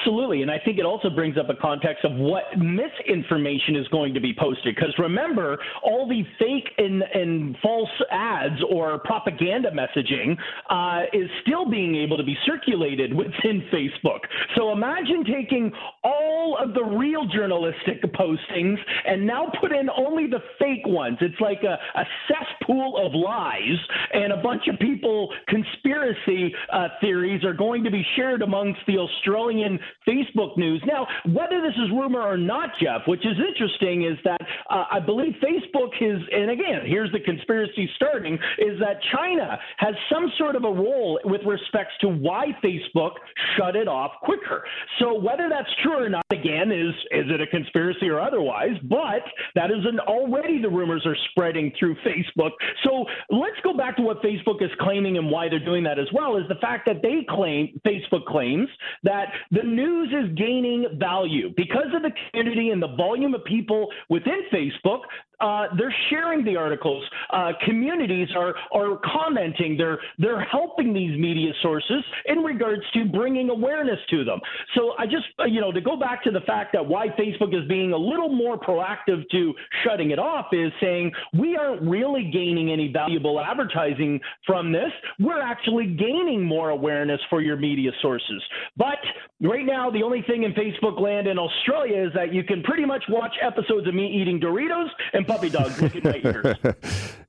Absolutely. 0.02 0.42
And 0.42 0.50
I 0.50 0.58
think 0.64 0.78
it 0.78 0.84
also 0.84 1.10
brings 1.10 1.38
up 1.38 1.48
a 1.48 1.54
context 1.54 2.04
of 2.04 2.12
what 2.16 2.44
misinformation 2.58 3.76
is 3.76 3.86
going 3.88 4.14
to 4.14 4.20
be 4.20 4.34
posted. 4.36 4.74
Because 4.74 4.92
remember, 4.98 5.58
all 5.82 6.08
the 6.08 6.22
fake 6.38 6.68
and, 6.78 7.02
and 7.14 7.56
false 7.62 7.88
ads 8.10 8.60
or 8.68 8.98
propaganda 8.98 9.70
messaging 9.70 10.36
uh, 10.70 11.06
is 11.12 11.28
still 11.46 11.68
being 11.70 11.94
able 11.94 12.16
to 12.16 12.24
be 12.24 12.36
circulated 12.46 13.14
within 13.14 13.62
Facebook. 13.72 14.20
So 14.56 14.72
imagine 14.72 15.24
taking 15.24 15.70
all 16.04 16.56
of 16.60 16.74
the 16.74 16.82
real 16.82 17.26
journalistic 17.26 18.02
postings 18.14 18.76
and 19.06 19.26
now 19.26 19.50
put 19.60 19.72
in 19.72 19.88
only 19.90 20.26
the 20.26 20.40
fake 20.58 20.86
ones. 20.86 21.18
It's 21.20 21.40
like 21.40 21.62
a, 21.62 21.78
a 21.98 22.04
cesspool 22.28 22.96
of 23.04 23.14
lies, 23.14 23.78
and 24.12 24.32
a 24.32 24.36
bunch 24.36 24.62
of 24.68 24.78
people, 24.78 25.32
conspiracy 25.48 26.54
uh, 26.72 26.88
theories 27.00 27.44
are 27.44 27.52
going 27.52 27.84
to 27.84 27.90
be 27.90 28.04
shared 28.16 28.42
amongst 28.42 28.80
the 28.86 28.98
Australian 28.98 29.78
Facebook 30.06 30.56
news. 30.56 30.82
Now, 30.86 31.06
whether 31.26 31.60
this 31.60 31.74
is 31.74 31.90
rumor 31.92 32.22
or 32.22 32.36
not, 32.36 32.70
Jeff, 32.80 33.02
which 33.06 33.24
is 33.24 33.36
interesting, 33.38 34.04
is 34.04 34.18
that 34.24 34.40
uh, 34.70 34.84
I 34.90 35.00
believe 35.00 35.34
Facebook 35.42 35.90
is, 36.00 36.20
and 36.32 36.50
again, 36.50 36.80
here's 36.86 37.12
the 37.12 37.20
conspiracy 37.20 37.88
starting, 37.96 38.34
is 38.58 38.78
that 38.80 38.98
China 39.14 39.58
has 39.78 39.94
some 40.10 40.32
sort 40.38 40.56
of 40.56 40.64
a 40.64 40.72
role 40.72 41.20
with 41.24 41.42
respects 41.46 41.92
to 42.00 42.08
why 42.08 42.46
Facebook 42.62 43.12
shut 43.56 43.76
it 43.76 43.88
off 43.88 44.12
quicker. 44.22 44.64
So 44.98 45.14
whether 45.14 45.48
that's 45.48 45.68
true 45.82 45.91
or 46.00 46.08
not, 46.08 46.24
again, 46.30 46.70
is 46.70 46.94
is 47.10 47.26
it 47.28 47.40
a 47.40 47.46
conspiracy 47.46 48.08
or 48.08 48.20
otherwise? 48.20 48.76
But 48.84 49.22
that 49.54 49.70
is 49.70 49.84
an 49.84 50.00
already 50.00 50.60
the 50.60 50.68
rumors 50.68 51.04
are 51.06 51.16
spreading 51.30 51.72
through 51.78 51.96
Facebook. 51.96 52.50
So 52.84 53.04
let's 53.30 53.56
go 53.62 53.74
back 53.74 53.96
to 53.96 54.02
what 54.02 54.22
Facebook 54.22 54.62
is 54.62 54.70
claiming 54.80 55.18
and 55.18 55.30
why 55.30 55.48
they're 55.48 55.64
doing 55.64 55.84
that 55.84 55.98
as 55.98 56.08
well. 56.12 56.36
Is 56.36 56.44
the 56.48 56.56
fact 56.56 56.86
that 56.86 57.02
they 57.02 57.26
claim 57.28 57.80
Facebook 57.86 58.26
claims 58.26 58.68
that 59.02 59.26
the 59.50 59.62
news 59.62 60.08
is 60.12 60.34
gaining 60.36 60.86
value 60.98 61.52
because 61.56 61.92
of 61.94 62.02
the 62.02 62.12
community 62.30 62.70
and 62.70 62.82
the 62.82 62.94
volume 62.96 63.34
of 63.34 63.44
people 63.44 63.88
within 64.08 64.42
Facebook 64.52 65.00
uh, 65.42 65.66
they're 65.76 65.94
sharing 66.08 66.44
the 66.44 66.56
articles. 66.56 67.04
Uh, 67.30 67.52
communities 67.64 68.28
are 68.36 68.54
are 68.72 68.98
commenting. 69.04 69.76
They're 69.76 69.98
they're 70.18 70.44
helping 70.44 70.94
these 70.94 71.18
media 71.18 71.52
sources 71.62 72.02
in 72.26 72.38
regards 72.38 72.82
to 72.94 73.04
bringing 73.06 73.50
awareness 73.50 73.98
to 74.10 74.24
them. 74.24 74.40
So 74.76 74.92
I 74.98 75.06
just 75.06 75.26
uh, 75.38 75.44
you 75.44 75.60
know 75.60 75.72
to 75.72 75.80
go 75.80 75.96
back 75.96 76.22
to 76.24 76.30
the 76.30 76.40
fact 76.40 76.72
that 76.74 76.86
why 76.86 77.08
Facebook 77.08 77.54
is 77.54 77.68
being 77.68 77.92
a 77.92 77.96
little 77.96 78.28
more 78.28 78.58
proactive 78.58 79.28
to 79.30 79.54
shutting 79.84 80.10
it 80.12 80.18
off 80.18 80.46
is 80.52 80.72
saying 80.80 81.12
we 81.36 81.56
aren't 81.56 81.82
really 81.82 82.30
gaining 82.32 82.70
any 82.70 82.92
valuable 82.92 83.40
advertising 83.40 84.20
from 84.46 84.72
this. 84.72 84.92
We're 85.18 85.42
actually 85.42 85.86
gaining 85.86 86.42
more 86.44 86.70
awareness 86.70 87.20
for 87.28 87.40
your 87.40 87.56
media 87.56 87.90
sources. 88.00 88.42
But 88.76 88.98
right 89.40 89.66
now, 89.66 89.90
the 89.90 90.02
only 90.02 90.22
thing 90.22 90.44
in 90.44 90.52
Facebook 90.52 91.00
land 91.00 91.26
in 91.26 91.38
Australia 91.38 92.06
is 92.06 92.12
that 92.14 92.32
you 92.32 92.44
can 92.44 92.62
pretty 92.62 92.84
much 92.84 93.04
watch 93.08 93.34
episodes 93.42 93.88
of 93.88 93.94
me 93.94 94.06
eating 94.06 94.38
Doritos 94.40 94.88
and 95.12 95.26
puppy 95.32 95.48
dogs 95.48 95.80
looking 95.80 96.02
my 96.04 96.20
ears. 96.24 96.56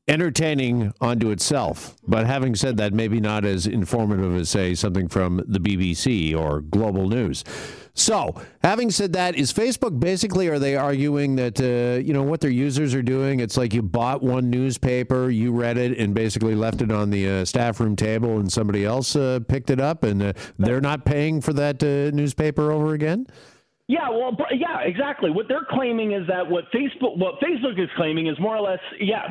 Entertaining 0.07 0.91
unto 0.99 1.29
itself. 1.29 1.95
But 2.05 2.25
having 2.25 2.55
said 2.55 2.75
that, 2.77 2.93
maybe 2.93 3.21
not 3.21 3.45
as 3.45 3.65
informative 3.65 4.35
as, 4.35 4.49
say, 4.49 4.75
something 4.75 5.07
from 5.07 5.41
the 5.47 5.59
BBC 5.59 6.35
or 6.35 6.59
Global 6.59 7.07
News. 7.07 7.45
So, 7.95 8.35
having 8.63 8.89
said 8.91 9.13
that, 9.13 9.35
is 9.35 9.53
Facebook 9.53 9.99
basically 9.99 10.49
are 10.49 10.59
they 10.59 10.75
arguing 10.75 11.35
that 11.37 11.61
uh, 11.61 12.01
you 12.03 12.11
know 12.11 12.23
what 12.23 12.41
their 12.41 12.51
users 12.51 12.93
are 12.95 13.03
doing? 13.03 13.39
It's 13.39 13.55
like 13.55 13.73
you 13.73 13.83
bought 13.83 14.23
one 14.23 14.49
newspaper, 14.49 15.29
you 15.29 15.51
read 15.51 15.77
it, 15.77 15.97
and 15.99 16.13
basically 16.13 16.55
left 16.55 16.81
it 16.81 16.91
on 16.91 17.11
the 17.11 17.29
uh, 17.29 17.45
staff 17.45 17.79
room 17.79 17.95
table, 17.95 18.39
and 18.39 18.51
somebody 18.51 18.83
else 18.83 19.15
uh, 19.15 19.41
picked 19.47 19.69
it 19.69 19.79
up, 19.79 20.03
and 20.03 20.23
uh, 20.23 20.33
they're 20.57 20.81
not 20.81 21.05
paying 21.05 21.39
for 21.39 21.53
that 21.53 21.83
uh, 21.83 22.13
newspaper 22.15 22.71
over 22.71 22.93
again. 22.93 23.27
Yeah, 23.89 24.09
well, 24.09 24.31
yeah, 24.53 24.79
exactly. 24.79 25.29
What 25.29 25.49
they're 25.49 25.67
claiming 25.69 26.13
is 26.13 26.25
that 26.29 26.49
what 26.49 26.71
Facebook, 26.71 27.17
what 27.17 27.35
Facebook 27.41 27.77
is 27.77 27.89
claiming 27.97 28.27
is 28.27 28.39
more 28.39 28.55
or 28.55 28.61
less, 28.61 28.79
yeah, 28.97 29.23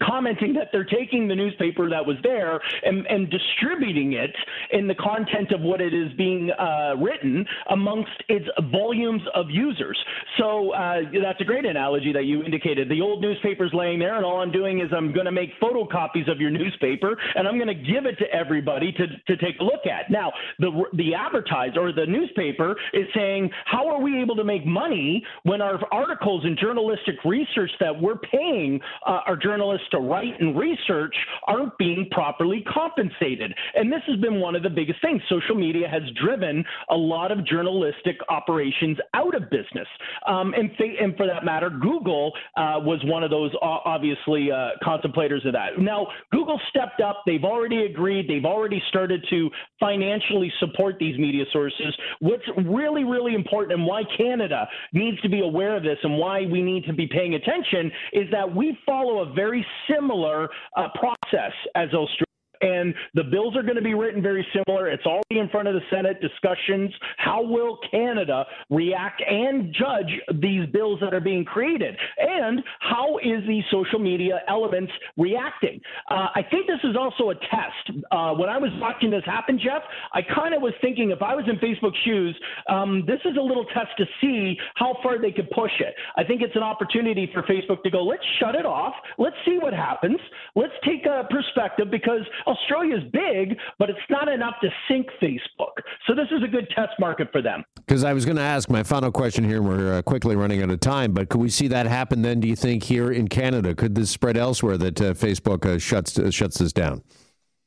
commenting 0.00 0.54
that 0.54 0.68
they're 0.72 0.82
taking 0.82 1.28
the 1.28 1.34
newspaper 1.34 1.90
that 1.90 2.06
was 2.06 2.16
there 2.22 2.58
and, 2.84 3.06
and 3.08 3.30
distributing 3.30 4.14
it 4.14 4.34
in 4.70 4.88
the 4.88 4.94
content 4.94 5.52
of 5.52 5.60
what 5.60 5.82
it 5.82 5.92
is 5.92 6.10
being 6.16 6.50
uh, 6.52 6.94
written 6.96 7.44
amongst 7.68 8.12
its 8.30 8.46
volumes 8.72 9.20
of 9.34 9.50
users. 9.50 9.98
So 10.38 10.72
uh, 10.72 11.02
that's 11.22 11.42
a 11.42 11.44
great 11.44 11.66
analogy 11.66 12.14
that 12.14 12.24
you 12.24 12.42
indicated. 12.44 12.88
The 12.88 13.02
old 13.02 13.20
newspaper's 13.20 13.74
laying 13.74 13.98
there, 13.98 14.16
and 14.16 14.24
all 14.24 14.40
I'm 14.40 14.52
doing 14.52 14.80
is 14.80 14.88
I'm 14.96 15.12
going 15.12 15.26
to 15.26 15.32
make 15.32 15.50
photocopies 15.60 16.32
of 16.32 16.40
your 16.40 16.50
newspaper, 16.50 17.14
and 17.34 17.46
I'm 17.46 17.58
going 17.58 17.68
to 17.68 17.74
give 17.74 18.06
it 18.06 18.16
to 18.20 18.34
everybody 18.34 18.90
to, 18.92 19.06
to 19.06 19.36
take 19.36 19.60
a 19.60 19.64
look 19.64 19.86
at. 19.86 20.10
Now, 20.10 20.32
the 20.58 20.84
the 20.94 21.14
advertiser 21.14 21.78
or 21.78 21.92
the 21.92 22.06
newspaper 22.06 22.74
is 22.94 23.06
saying 23.14 23.50
how 23.66 23.81
how 23.82 23.88
are 23.88 24.00
we 24.00 24.20
able 24.20 24.36
to 24.36 24.44
make 24.44 24.64
money 24.64 25.24
when 25.42 25.60
our 25.60 25.80
articles 25.92 26.44
and 26.44 26.56
journalistic 26.58 27.16
research 27.24 27.70
that 27.80 28.00
we're 28.00 28.18
paying 28.18 28.80
uh, 29.06 29.20
our 29.26 29.36
journalists 29.36 29.86
to 29.90 29.98
write 29.98 30.40
and 30.40 30.56
research 30.56 31.14
aren't 31.46 31.76
being 31.78 32.06
properly 32.10 32.64
compensated? 32.72 33.52
And 33.74 33.92
this 33.92 34.02
has 34.06 34.18
been 34.20 34.40
one 34.40 34.54
of 34.54 34.62
the 34.62 34.70
biggest 34.70 35.00
things. 35.02 35.20
Social 35.28 35.54
media 35.54 35.88
has 35.88 36.02
driven 36.22 36.64
a 36.90 36.96
lot 36.96 37.32
of 37.32 37.44
journalistic 37.46 38.18
operations 38.28 38.98
out 39.14 39.34
of 39.34 39.50
business. 39.50 39.88
Um, 40.26 40.54
and, 40.54 40.70
th- 40.78 40.98
and, 41.00 41.16
for 41.16 41.26
that 41.26 41.44
matter, 41.44 41.70
Google 41.70 42.32
uh, 42.56 42.78
was 42.78 43.00
one 43.04 43.22
of 43.22 43.30
those 43.30 43.50
obviously 43.62 44.50
uh, 44.52 44.70
contemplators 44.84 45.46
of 45.46 45.52
that. 45.54 45.78
Now, 45.78 46.06
Google 46.30 46.60
stepped 46.70 47.00
up. 47.00 47.22
They've 47.26 47.44
already 47.44 47.84
agreed. 47.86 48.28
They've 48.28 48.44
already 48.44 48.82
started 48.88 49.24
to 49.30 49.50
financially 49.80 50.52
support 50.60 50.96
these 50.98 51.18
media 51.18 51.44
sources. 51.52 51.94
What's 52.20 52.44
really, 52.64 53.04
really 53.04 53.34
important 53.34 53.71
and 53.72 53.84
why 53.84 54.02
Canada 54.16 54.68
needs 54.92 55.20
to 55.22 55.28
be 55.28 55.40
aware 55.40 55.76
of 55.76 55.82
this 55.82 55.98
and 56.02 56.16
why 56.16 56.46
we 56.46 56.62
need 56.62 56.84
to 56.84 56.92
be 56.92 57.06
paying 57.06 57.34
attention 57.34 57.90
is 58.12 58.30
that 58.30 58.54
we 58.54 58.78
follow 58.86 59.20
a 59.20 59.32
very 59.32 59.66
similar 59.90 60.48
uh, 60.76 60.88
process 60.94 61.52
as 61.74 61.88
Australia 61.88 62.31
and 62.62 62.94
the 63.14 63.24
bills 63.24 63.56
are 63.56 63.62
going 63.62 63.76
to 63.76 63.82
be 63.82 63.94
written 63.94 64.22
very 64.22 64.46
similar. 64.52 64.88
It's 64.88 65.04
already 65.04 65.38
in 65.38 65.48
front 65.50 65.68
of 65.68 65.74
the 65.74 65.80
Senate 65.90 66.20
discussions. 66.20 66.90
How 67.18 67.42
will 67.42 67.78
Canada 67.90 68.44
react 68.70 69.22
and 69.28 69.74
judge 69.74 70.40
these 70.40 70.66
bills 70.72 71.00
that 71.00 71.12
are 71.12 71.20
being 71.20 71.44
created? 71.44 71.96
And 72.18 72.62
how 72.80 73.18
is 73.18 73.42
the 73.46 73.60
social 73.70 73.98
media 73.98 74.40
elements 74.48 74.92
reacting? 75.16 75.80
Uh, 76.10 76.28
I 76.34 76.42
think 76.50 76.66
this 76.66 76.80
is 76.84 76.96
also 76.96 77.30
a 77.30 77.34
test. 77.34 77.98
Uh, 78.10 78.34
when 78.34 78.48
I 78.48 78.58
was 78.58 78.70
watching 78.80 79.10
this 79.10 79.24
happen, 79.26 79.58
Jeff, 79.62 79.82
I 80.12 80.22
kind 80.22 80.54
of 80.54 80.62
was 80.62 80.72
thinking 80.80 81.10
if 81.10 81.22
I 81.22 81.34
was 81.34 81.44
in 81.48 81.56
Facebook 81.56 81.92
shoes, 82.04 82.36
um, 82.68 83.04
this 83.06 83.20
is 83.24 83.36
a 83.36 83.42
little 83.42 83.64
test 83.66 83.90
to 83.98 84.04
see 84.20 84.56
how 84.76 84.96
far 85.02 85.20
they 85.20 85.32
could 85.32 85.50
push 85.50 85.72
it. 85.80 85.94
I 86.16 86.24
think 86.24 86.42
it's 86.42 86.56
an 86.56 86.62
opportunity 86.62 87.28
for 87.32 87.42
Facebook 87.42 87.82
to 87.82 87.90
go, 87.90 88.02
let's 88.04 88.22
shut 88.38 88.54
it 88.54 88.66
off. 88.66 88.94
Let's 89.18 89.36
see 89.44 89.58
what 89.60 89.72
happens. 89.72 90.18
Let's 90.54 90.72
take 90.84 91.06
a 91.06 91.26
perspective 91.30 91.90
because 91.90 92.22
Australia's 92.52 93.02
big, 93.12 93.58
but 93.78 93.90
it's 93.90 93.98
not 94.10 94.28
enough 94.28 94.54
to 94.62 94.68
sink 94.88 95.06
Facebook. 95.20 95.82
So 96.06 96.14
this 96.14 96.28
is 96.30 96.42
a 96.42 96.48
good 96.48 96.68
test 96.74 96.92
market 96.98 97.28
for 97.32 97.42
them. 97.42 97.64
Because 97.76 98.04
I 98.04 98.12
was 98.12 98.24
going 98.24 98.36
to 98.36 98.42
ask 98.42 98.70
my 98.70 98.82
final 98.82 99.10
question 99.10 99.44
here, 99.44 99.62
we're 99.62 99.98
uh, 99.98 100.02
quickly 100.02 100.36
running 100.36 100.62
out 100.62 100.70
of 100.70 100.80
time, 100.80 101.12
but 101.12 101.28
could 101.28 101.40
we 101.40 101.48
see 101.48 101.68
that 101.68 101.86
happen 101.86 102.22
then, 102.22 102.40
do 102.40 102.48
you 102.48 102.56
think, 102.56 102.84
here 102.84 103.10
in 103.10 103.28
Canada? 103.28 103.74
Could 103.74 103.94
this 103.94 104.10
spread 104.10 104.36
elsewhere 104.36 104.78
that 104.78 105.00
uh, 105.00 105.14
Facebook 105.14 105.64
uh, 105.66 105.78
shuts, 105.78 106.18
uh, 106.18 106.30
shuts 106.30 106.58
this 106.58 106.72
down? 106.72 107.02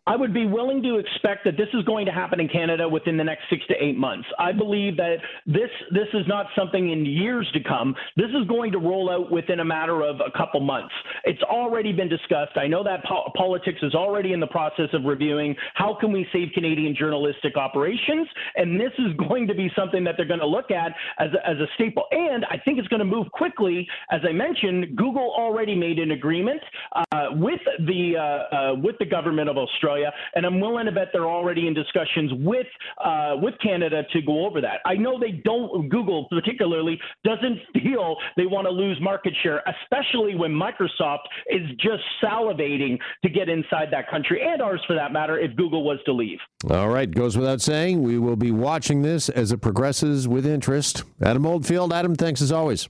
I 0.08 0.16
would 0.16 0.34
be 0.34 0.46
willing 0.46 0.84
to 0.84 1.00
expect 1.00 1.46
that 1.46 1.58
this 1.58 1.68
is 1.74 1.84
going 1.84 2.06
to 2.06 2.12
happen 2.12 2.40
in 2.40 2.48
Canada 2.48 2.88
within 2.88 3.18
the 3.18 3.24
next 3.24 3.44
six 3.50 3.66
to 3.68 3.74
eight 3.84 3.98
months. 3.98 4.28
I 4.38 4.52
believe 4.52 4.98
that 4.98 5.18
this 5.48 5.70
this 5.92 6.08
is 6.14 6.28
not 6.28 6.46
something 6.56 6.92
in 6.92 7.06
years 7.08 7.50
to 7.54 7.60
come. 7.64 7.96
This 8.16 8.30
is 8.30 8.48
going 8.48 8.72
to 8.74 8.78
roll 8.78 9.10
out 9.10 9.32
within 9.32 9.62
a 9.62 9.66
matter 9.66 10.04
of 10.04 10.18
a 10.18 10.30
couple 10.38 10.60
months. 10.60 10.94
It's 11.24 11.42
already 11.42 11.92
been 11.92 12.08
discussed. 12.08 12.56
I 12.56 12.68
know 12.68 12.84
that 12.84 13.04
po- 13.06 13.32
politics 13.36 13.80
is 13.82 13.96
already 13.96 14.34
in 14.34 14.40
the 14.40 14.48
process 14.48 14.90
of 14.94 15.06
reviewing 15.06 15.56
how 15.74 15.98
can 16.00 16.12
we 16.12 16.28
save 16.32 16.50
Canadian 16.54 16.96
journalistic 16.96 17.58
operations, 17.58 18.28
and 18.58 18.80
this 18.80 18.92
is 19.00 19.14
going 19.28 19.48
to 19.48 19.56
be 19.56 19.72
something 19.76 20.04
that 20.04 20.16
they're 20.18 20.28
going 20.28 20.40
to 20.40 20.46
look 20.46 20.70
at 20.70 20.92
as 21.18 21.30
a, 21.34 21.50
as 21.50 21.58
a 21.58 21.66
staple. 21.74 22.06
And 22.12 22.46
I 22.46 22.58
think 22.64 22.78
it's 22.78 22.88
going 22.90 23.00
to 23.00 23.06
move 23.06 23.32
quickly. 23.32 23.88
As 24.12 24.22
I 24.28 24.34
mentioned, 24.34 24.96
Google 24.96 25.34
already 25.36 25.74
made 25.74 25.98
an 25.98 26.12
agreement 26.12 26.62
uh, 26.94 27.30
with 27.32 27.62
the 27.88 28.18
uh, 28.18 28.56
uh, 28.56 28.76
with 28.76 28.98
the 29.00 29.06
government 29.06 29.50
of 29.50 29.58
Australia 29.58 29.95
Australia, 29.96 30.12
and 30.36 30.46
I'm 30.46 30.60
willing 30.60 30.86
to 30.86 30.92
bet 30.92 31.10
they're 31.14 31.30
already 31.30 31.68
in 31.68 31.74
discussions 31.74 32.32
with 32.36 32.68
uh, 33.04 33.36
with 33.42 33.54
Canada 33.62 34.04
to 34.14 34.22
go 34.22 34.46
over 34.46 34.62
that. 34.62 34.80
I 34.86 34.96
know 34.96 35.20
they 35.20 35.42
don't. 35.44 35.90
Google 35.90 36.28
particularly 36.30 37.00
doesn't 37.24 37.60
feel 37.74 38.16
they 38.38 38.46
want 38.46 38.66
to 38.66 38.72
lose 38.72 38.98
market 39.02 39.34
share, 39.44 39.64
especially 39.84 40.36
when 40.36 40.52
Microsoft 40.52 41.26
is 41.50 41.70
just 41.80 42.04
salivating 42.24 42.98
to 43.24 43.30
get 43.30 43.50
inside 43.50 43.88
that 43.92 44.10
country 44.10 44.42
and 44.42 44.62
ours 44.62 44.82
for 44.88 44.96
that 44.96 45.12
matter. 45.12 45.40
If 45.40 45.56
Google 45.56 45.84
was 45.84 46.00
to 46.06 46.14
leave. 46.14 46.40
All 46.70 46.90
right, 46.90 47.10
goes 47.10 47.38
without 47.38 47.62
saying, 47.62 48.02
we 48.02 48.18
will 48.18 48.36
be 48.36 48.52
watching 48.52 49.02
this 49.02 49.30
as 49.30 49.52
it 49.52 49.62
progresses 49.62 50.28
with 50.28 50.46
interest. 50.46 51.04
Adam 51.22 51.46
Oldfield, 51.46 51.94
Adam, 51.94 52.16
thanks 52.16 52.42
as 52.42 52.52
always. 52.52 52.90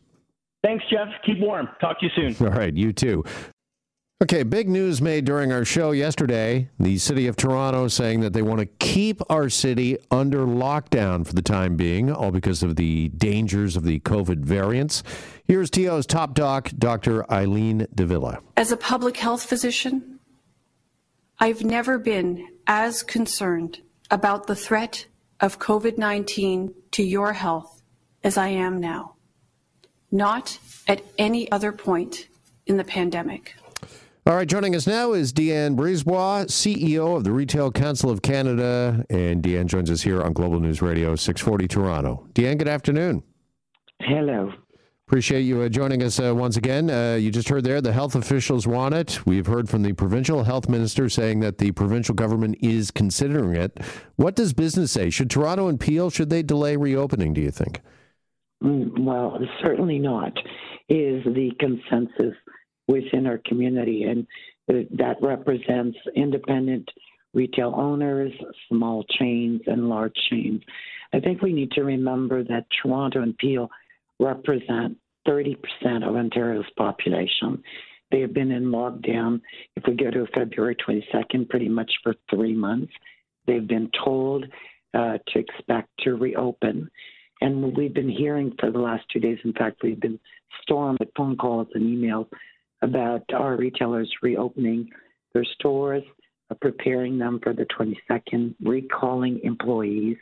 Thanks, 0.63 0.83
Jeff. 0.89 1.07
Keep 1.25 1.39
warm. 1.39 1.69
Talk 1.79 1.99
to 1.99 2.07
you 2.07 2.11
soon. 2.15 2.47
All 2.47 2.53
right, 2.53 2.73
you 2.73 2.91
too. 2.91 3.23
Okay, 4.23 4.43
big 4.43 4.69
news 4.69 5.01
made 5.01 5.25
during 5.25 5.51
our 5.51 5.65
show 5.65 5.91
yesterday. 5.91 6.69
The 6.79 6.97
city 6.99 7.27
of 7.27 7.35
Toronto 7.35 7.89
saying 7.89 8.21
that 8.21 8.31
they 8.31 8.41
want 8.41 8.59
to 8.59 8.65
keep 8.65 9.21
our 9.29 9.49
city 9.49 9.97
under 10.09 10.45
lockdown 10.45 11.27
for 11.27 11.33
the 11.33 11.41
time 11.41 11.75
being, 11.75 12.09
all 12.09 12.31
because 12.31 12.63
of 12.63 12.77
the 12.77 13.09
dangers 13.09 13.75
of 13.75 13.83
the 13.83 13.99
COVID 13.99 14.37
variants. 14.37 15.03
Here's 15.43 15.69
TO's 15.69 16.05
top 16.05 16.33
doc, 16.33 16.71
Dr. 16.77 17.29
Eileen 17.29 17.87
de 17.93 18.05
Villa. 18.05 18.39
As 18.55 18.71
a 18.71 18.77
public 18.77 19.17
health 19.17 19.43
physician, 19.43 20.21
I've 21.37 21.65
never 21.65 21.99
been 21.99 22.47
as 22.67 23.03
concerned 23.03 23.81
about 24.09 24.47
the 24.47 24.55
threat 24.55 25.07
of 25.41 25.59
COVID 25.59 25.97
19 25.97 26.73
to 26.91 27.03
your 27.03 27.33
health 27.33 27.81
as 28.23 28.37
I 28.37 28.47
am 28.47 28.79
now. 28.79 29.15
Not 30.09 30.57
at 30.87 31.01
any 31.17 31.51
other 31.51 31.73
point 31.73 32.29
in 32.65 32.77
the 32.77 32.85
pandemic. 32.85 33.55
All 34.27 34.35
right, 34.35 34.47
joining 34.47 34.75
us 34.75 34.87
now 34.87 35.13
is 35.13 35.31
Diane 35.31 35.77
Brisebois, 35.77 36.47
CEO 36.47 37.15
of 37.15 37.23
the 37.23 37.31
Retail 37.31 37.71
Council 37.71 38.09
of 38.09 38.23
Canada. 38.23 39.05
And 39.11 39.43
Diane 39.43 39.67
joins 39.67 39.91
us 39.91 40.01
here 40.01 40.23
on 40.23 40.33
Global 40.33 40.59
News 40.59 40.81
Radio 40.81 41.15
640 41.15 41.67
Toronto. 41.67 42.27
Diane, 42.33 42.57
good 42.57 42.67
afternoon. 42.67 43.21
Hello. 43.99 44.51
Appreciate 45.07 45.41
you 45.41 45.61
uh, 45.61 45.69
joining 45.69 46.01
us 46.01 46.19
uh, 46.19 46.33
once 46.33 46.57
again. 46.57 46.89
Uh, 46.89 47.17
you 47.21 47.29
just 47.29 47.49
heard 47.49 47.65
there 47.65 47.81
the 47.81 47.93
health 47.93 48.15
officials 48.15 48.65
want 48.65 48.95
it. 48.95 49.23
We've 49.27 49.45
heard 49.45 49.69
from 49.69 49.83
the 49.83 49.93
provincial 49.93 50.43
health 50.43 50.67
minister 50.67 51.07
saying 51.07 51.41
that 51.41 51.59
the 51.59 51.71
provincial 51.73 52.15
government 52.15 52.57
is 52.61 52.89
considering 52.89 53.55
it. 53.55 53.79
What 54.15 54.35
does 54.35 54.53
business 54.53 54.91
say? 54.91 55.11
Should 55.11 55.29
Toronto 55.29 55.67
and 55.67 55.79
Peel 55.79 56.09
should 56.09 56.31
they 56.31 56.41
delay 56.41 56.77
reopening? 56.77 57.35
Do 57.35 57.41
you 57.41 57.51
think? 57.51 57.79
Mm, 58.63 59.05
well, 59.05 59.37
certainly 59.61 59.99
not, 59.99 60.35
is 60.89 61.23
the 61.25 61.51
consensus 61.59 62.33
within 62.87 63.27
our 63.27 63.39
community. 63.45 64.03
And 64.03 64.27
that 64.67 65.15
represents 65.21 65.97
independent 66.15 66.89
retail 67.33 67.73
owners, 67.75 68.31
small 68.69 69.03
chains, 69.19 69.61
and 69.67 69.89
large 69.89 70.15
chains. 70.29 70.61
I 71.13 71.19
think 71.19 71.41
we 71.41 71.53
need 71.53 71.71
to 71.71 71.83
remember 71.83 72.43
that 72.43 72.65
Toronto 72.81 73.21
and 73.21 73.37
Peel 73.37 73.69
represent 74.19 74.97
30% 75.27 75.55
of 76.07 76.15
Ontario's 76.15 76.65
population. 76.77 77.61
They 78.11 78.21
have 78.21 78.33
been 78.33 78.51
in 78.51 78.65
lockdown, 78.65 79.41
if 79.75 79.83
we 79.87 79.95
go 79.95 80.11
to 80.11 80.27
February 80.33 80.75
22nd, 80.87 81.49
pretty 81.49 81.67
much 81.67 81.91
for 82.03 82.15
three 82.29 82.53
months. 82.55 82.93
They've 83.47 83.67
been 83.67 83.89
told 84.03 84.45
uh, 84.93 85.17
to 85.27 85.39
expect 85.39 85.89
to 85.99 86.15
reopen. 86.15 86.89
And 87.41 87.75
we've 87.75 87.93
been 87.93 88.09
hearing 88.09 88.53
for 88.59 88.71
the 88.71 88.79
last 88.79 89.03
two 89.11 89.19
days, 89.19 89.37
in 89.43 89.53
fact, 89.53 89.81
we've 89.83 89.99
been 89.99 90.19
stormed 90.61 90.99
with 90.99 91.09
phone 91.17 91.35
calls 91.35 91.67
and 91.73 91.83
emails 91.83 92.27
about 92.85 93.23
our 93.33 93.57
retailers 93.57 94.11
reopening 94.21 94.89
their 95.33 95.43
stores, 95.43 96.03
uh, 96.49 96.55
preparing 96.61 97.17
them 97.17 97.39
for 97.41 97.53
the 97.53 97.65
22nd, 97.65 98.55
recalling 98.63 99.39
employees, 99.43 100.17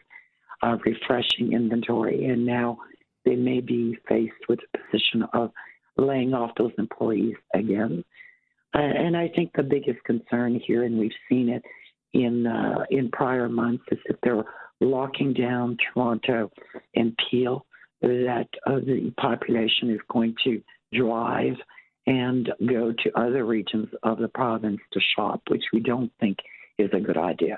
uh, 0.64 0.78
refreshing 0.86 1.54
inventory, 1.54 2.26
and 2.26 2.46
now 2.46 2.78
they 3.26 3.36
may 3.36 3.60
be 3.60 3.98
faced 4.08 4.48
with 4.48 4.60
the 4.60 4.80
position 4.80 5.24
of 5.34 5.52
laying 5.98 6.34
off 6.34 6.52
those 6.58 6.72
employees 6.78 7.36
again. 7.54 8.04
Uh, 8.74 8.80
and 8.80 9.16
I 9.16 9.28
think 9.36 9.52
the 9.54 9.64
biggest 9.64 10.04
concern 10.06 10.60
here, 10.66 10.84
and 10.84 10.98
we've 10.98 11.12
seen 11.30 11.50
it 11.50 11.64
in 12.14 12.48
uh, 12.48 12.86
in 12.90 13.12
prior 13.12 13.50
months, 13.50 13.84
is 13.92 14.00
that 14.08 14.18
they're 14.24 14.46
locking 14.80 15.34
down 15.34 15.78
Toronto 15.94 16.50
and 16.96 17.16
Peel, 17.30 17.66
that 18.02 18.48
uh, 18.66 18.80
the 18.80 19.14
population 19.18 19.90
is 19.90 20.00
going 20.12 20.36
to 20.44 20.62
drive 20.94 21.56
and 22.06 22.52
go 22.68 22.92
to 22.92 23.20
other 23.20 23.46
regions 23.46 23.88
of 24.04 24.20
the 24.20 24.28
province 24.28 24.80
to 24.92 25.00
shop, 25.16 25.42
which 25.48 25.64
we 25.72 25.80
don't 25.80 26.12
think 26.20 26.38
is 26.78 26.90
a 26.94 27.00
good 27.00 27.18
idea. 27.18 27.58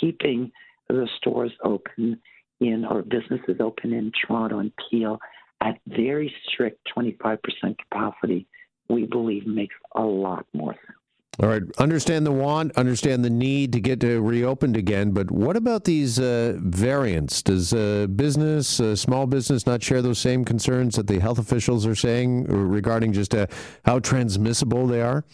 Keeping 0.00 0.50
the 0.88 1.08
stores 1.18 1.52
open 1.62 2.20
in 2.60 2.84
or 2.84 3.02
businesses 3.02 3.56
open 3.60 3.92
in 3.92 4.12
Toronto 4.26 4.58
and 4.58 4.72
Peel 4.90 5.18
at 5.60 5.78
very 5.86 6.34
strict 6.46 6.80
25% 6.96 7.38
capacity, 7.78 8.46
we 8.88 9.06
believe 9.06 9.46
makes 9.46 9.74
a 9.94 10.02
lot 10.02 10.46
more 10.52 10.72
sense. 10.72 10.98
All 11.42 11.48
right, 11.48 11.62
understand 11.78 12.24
the 12.24 12.32
want, 12.32 12.76
understand 12.76 13.24
the 13.24 13.30
need 13.30 13.72
to 13.72 13.80
get 13.80 13.98
to 14.00 14.20
reopened 14.20 14.76
again, 14.76 15.10
but 15.10 15.32
what 15.32 15.56
about 15.56 15.82
these 15.82 16.20
uh, 16.20 16.54
variants? 16.58 17.42
Does 17.42 17.72
uh, 17.72 18.06
business, 18.14 18.78
uh, 18.78 18.94
small 18.94 19.26
business, 19.26 19.66
not 19.66 19.82
share 19.82 20.00
those 20.00 20.20
same 20.20 20.44
concerns 20.44 20.94
that 20.94 21.08
the 21.08 21.18
health 21.18 21.40
officials 21.40 21.86
are 21.86 21.96
saying 21.96 22.44
regarding 22.44 23.12
just 23.12 23.34
uh, 23.34 23.48
how 23.84 23.98
transmissible 23.98 24.86
they 24.86 25.02
are? 25.02 25.24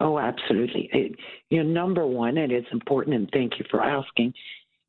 Oh, 0.00 0.18
absolutely. 0.18 0.90
It, 0.92 1.12
you 1.50 1.62
know, 1.62 1.70
number 1.70 2.06
one, 2.06 2.36
and 2.38 2.50
it's 2.50 2.66
important, 2.72 3.14
and 3.14 3.30
thank 3.32 3.58
you 3.60 3.64
for 3.70 3.80
asking. 3.80 4.34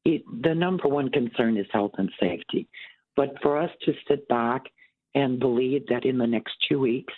It, 0.06 0.24
the 0.42 0.56
number 0.56 0.88
one 0.88 1.10
concern 1.10 1.56
is 1.56 1.68
health 1.72 1.92
and 2.00 2.12
safety. 2.20 2.68
But 3.16 3.36
for 3.44 3.58
us 3.58 3.70
to 3.86 3.94
sit 4.08 4.28
back 4.28 4.64
and 5.14 5.40
believe 5.40 5.86
that 5.88 6.06
in 6.06 6.18
the 6.18 6.26
next 6.26 6.54
two 6.68 6.80
weeks 6.80 7.14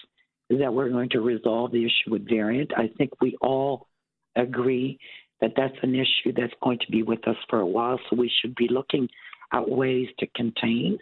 that 0.49 0.73
we're 0.73 0.89
going 0.89 1.09
to 1.09 1.21
resolve 1.21 1.71
the 1.71 1.85
issue 1.85 2.11
with 2.11 2.27
variant, 2.27 2.71
I 2.75 2.89
think 2.97 3.11
we 3.21 3.37
all 3.41 3.87
agree 4.35 4.99
that 5.41 5.53
that's 5.55 5.75
an 5.81 5.95
issue 5.95 6.33
that's 6.35 6.53
going 6.61 6.79
to 6.79 6.91
be 6.91 7.03
with 7.03 7.27
us 7.27 7.35
for 7.49 7.59
a 7.59 7.65
while. 7.65 7.99
So 8.09 8.15
we 8.15 8.31
should 8.41 8.55
be 8.55 8.67
looking 8.69 9.09
at 9.51 9.69
ways 9.69 10.07
to 10.19 10.27
contain. 10.35 10.97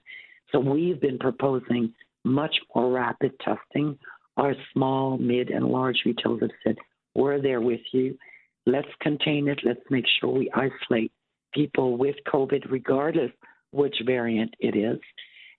So 0.52 0.60
we've 0.60 1.00
been 1.00 1.20
proposing 1.20 1.94
much 2.24 2.56
more 2.76 2.92
rapid 2.92 3.34
testing. 3.40 3.98
Our 4.38 4.56
small, 4.74 5.18
mid, 5.18 5.50
and 5.50 5.66
large 5.66 6.00
retailers 6.06 6.42
have 6.42 6.52
said, 6.64 6.78
we're 7.16 7.42
there 7.42 7.62
with 7.62 7.82
you. 7.92 8.18
Let's 8.66 8.88
contain 9.02 9.48
it. 9.48 9.60
Let's 9.64 9.82
make 9.90 10.06
sure 10.20 10.30
we 10.30 10.52
isolate 10.54 11.12
people 11.54 11.98
with 11.98 12.16
COVID, 12.32 12.72
regardless 12.72 13.32
which 13.72 13.96
variant 14.06 14.54
it 14.60 14.76
is. 14.76 15.00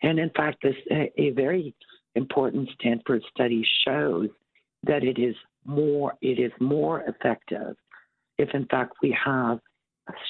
And 0.02 0.18
in 0.18 0.30
fact, 0.30 0.58
this 0.62 0.74
a, 0.90 1.30
very 1.30 1.74
important 2.14 2.68
Stanford 2.80 3.22
study 3.34 3.66
shows 3.86 4.28
that 4.84 5.04
it 5.04 5.18
is 5.18 5.34
more 5.64 6.14
it 6.20 6.38
is 6.40 6.52
more 6.60 7.02
effective 7.02 7.76
if 8.38 8.48
in 8.52 8.66
fact 8.66 8.94
we 9.02 9.16
have 9.24 9.60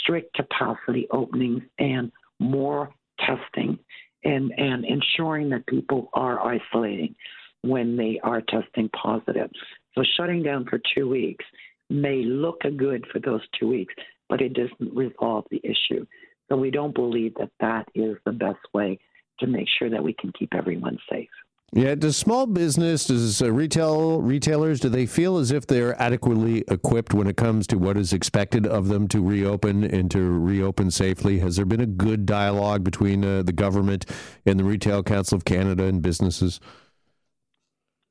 strict 0.01 0.35
capacity 0.35 1.07
openings 1.11 1.63
and 1.79 2.13
more 2.39 2.91
testing 3.19 3.79
and, 4.25 4.53
and 4.57 4.85
ensuring 4.85 5.49
that 5.51 5.67
people 5.67 6.11
are 6.13 6.41
isolating 6.41 7.15
when 7.63 7.97
they 7.97 8.21
are 8.23 8.43
testing 8.43 8.89
positive. 8.91 9.51
So 9.95 10.03
shutting 10.17 10.43
down 10.43 10.67
for 10.67 10.81
two 10.95 11.09
weeks 11.09 11.45
may 11.91 12.23
look 12.23 12.63
good 12.77 13.07
for 13.13 13.19
those 13.19 13.43
two 13.59 13.69
weeks, 13.69 13.95
but 14.29 14.41
it 14.41 14.55
doesn't 14.55 14.95
resolve 14.95 15.45
the 15.51 15.61
issue. 15.63 16.07
So 16.49 16.57
we 16.57 16.71
don't 16.71 16.95
believe 16.95 17.35
that 17.37 17.51
that 17.61 17.87
is 17.95 18.17
the 18.25 18.33
best 18.33 18.61
way 18.73 18.99
to 19.41 19.47
make 19.47 19.69
sure 19.79 19.91
that 19.91 20.03
we 20.03 20.15
can 20.15 20.33
keep 20.39 20.55
everyone 20.55 20.99
safe. 21.11 21.29
Yeah, 21.75 21.95
does 21.95 22.19
small 22.19 22.47
business, 22.47 23.07
does 23.07 23.41
uh, 23.41 23.51
retail 23.51 24.21
retailers, 24.21 24.79
do 24.79 24.91
they 24.91 25.07
feel 25.07 25.39
as 25.39 25.51
if 25.51 25.67
they're 25.67 26.01
adequately 26.01 26.65
equipped 26.69 27.15
when 27.15 27.27
it 27.27 27.39
comes 27.39 27.67
to 27.69 27.79
what 27.79 27.97
is 27.97 28.13
expected 28.13 28.67
of 28.67 28.89
them 28.89 29.09
to 29.09 29.23
reopen 29.23 29.83
and 29.83 30.11
to 30.11 30.21
reopen 30.21 30.91
safely? 30.91 31.39
Has 31.39 31.57
there 31.57 31.65
been 31.65 31.81
a 31.81 31.87
good 31.87 32.27
dialogue 32.27 32.85
between 32.85 33.25
uh, 33.25 33.43
the 33.43 33.55
government 33.55 34.05
and 34.45 34.61
the 34.61 34.65
Retail 34.65 35.03
Council 35.03 35.37
of 35.37 35.47
Canada 35.47 35.85
and 35.85 36.03
businesses? 36.03 36.61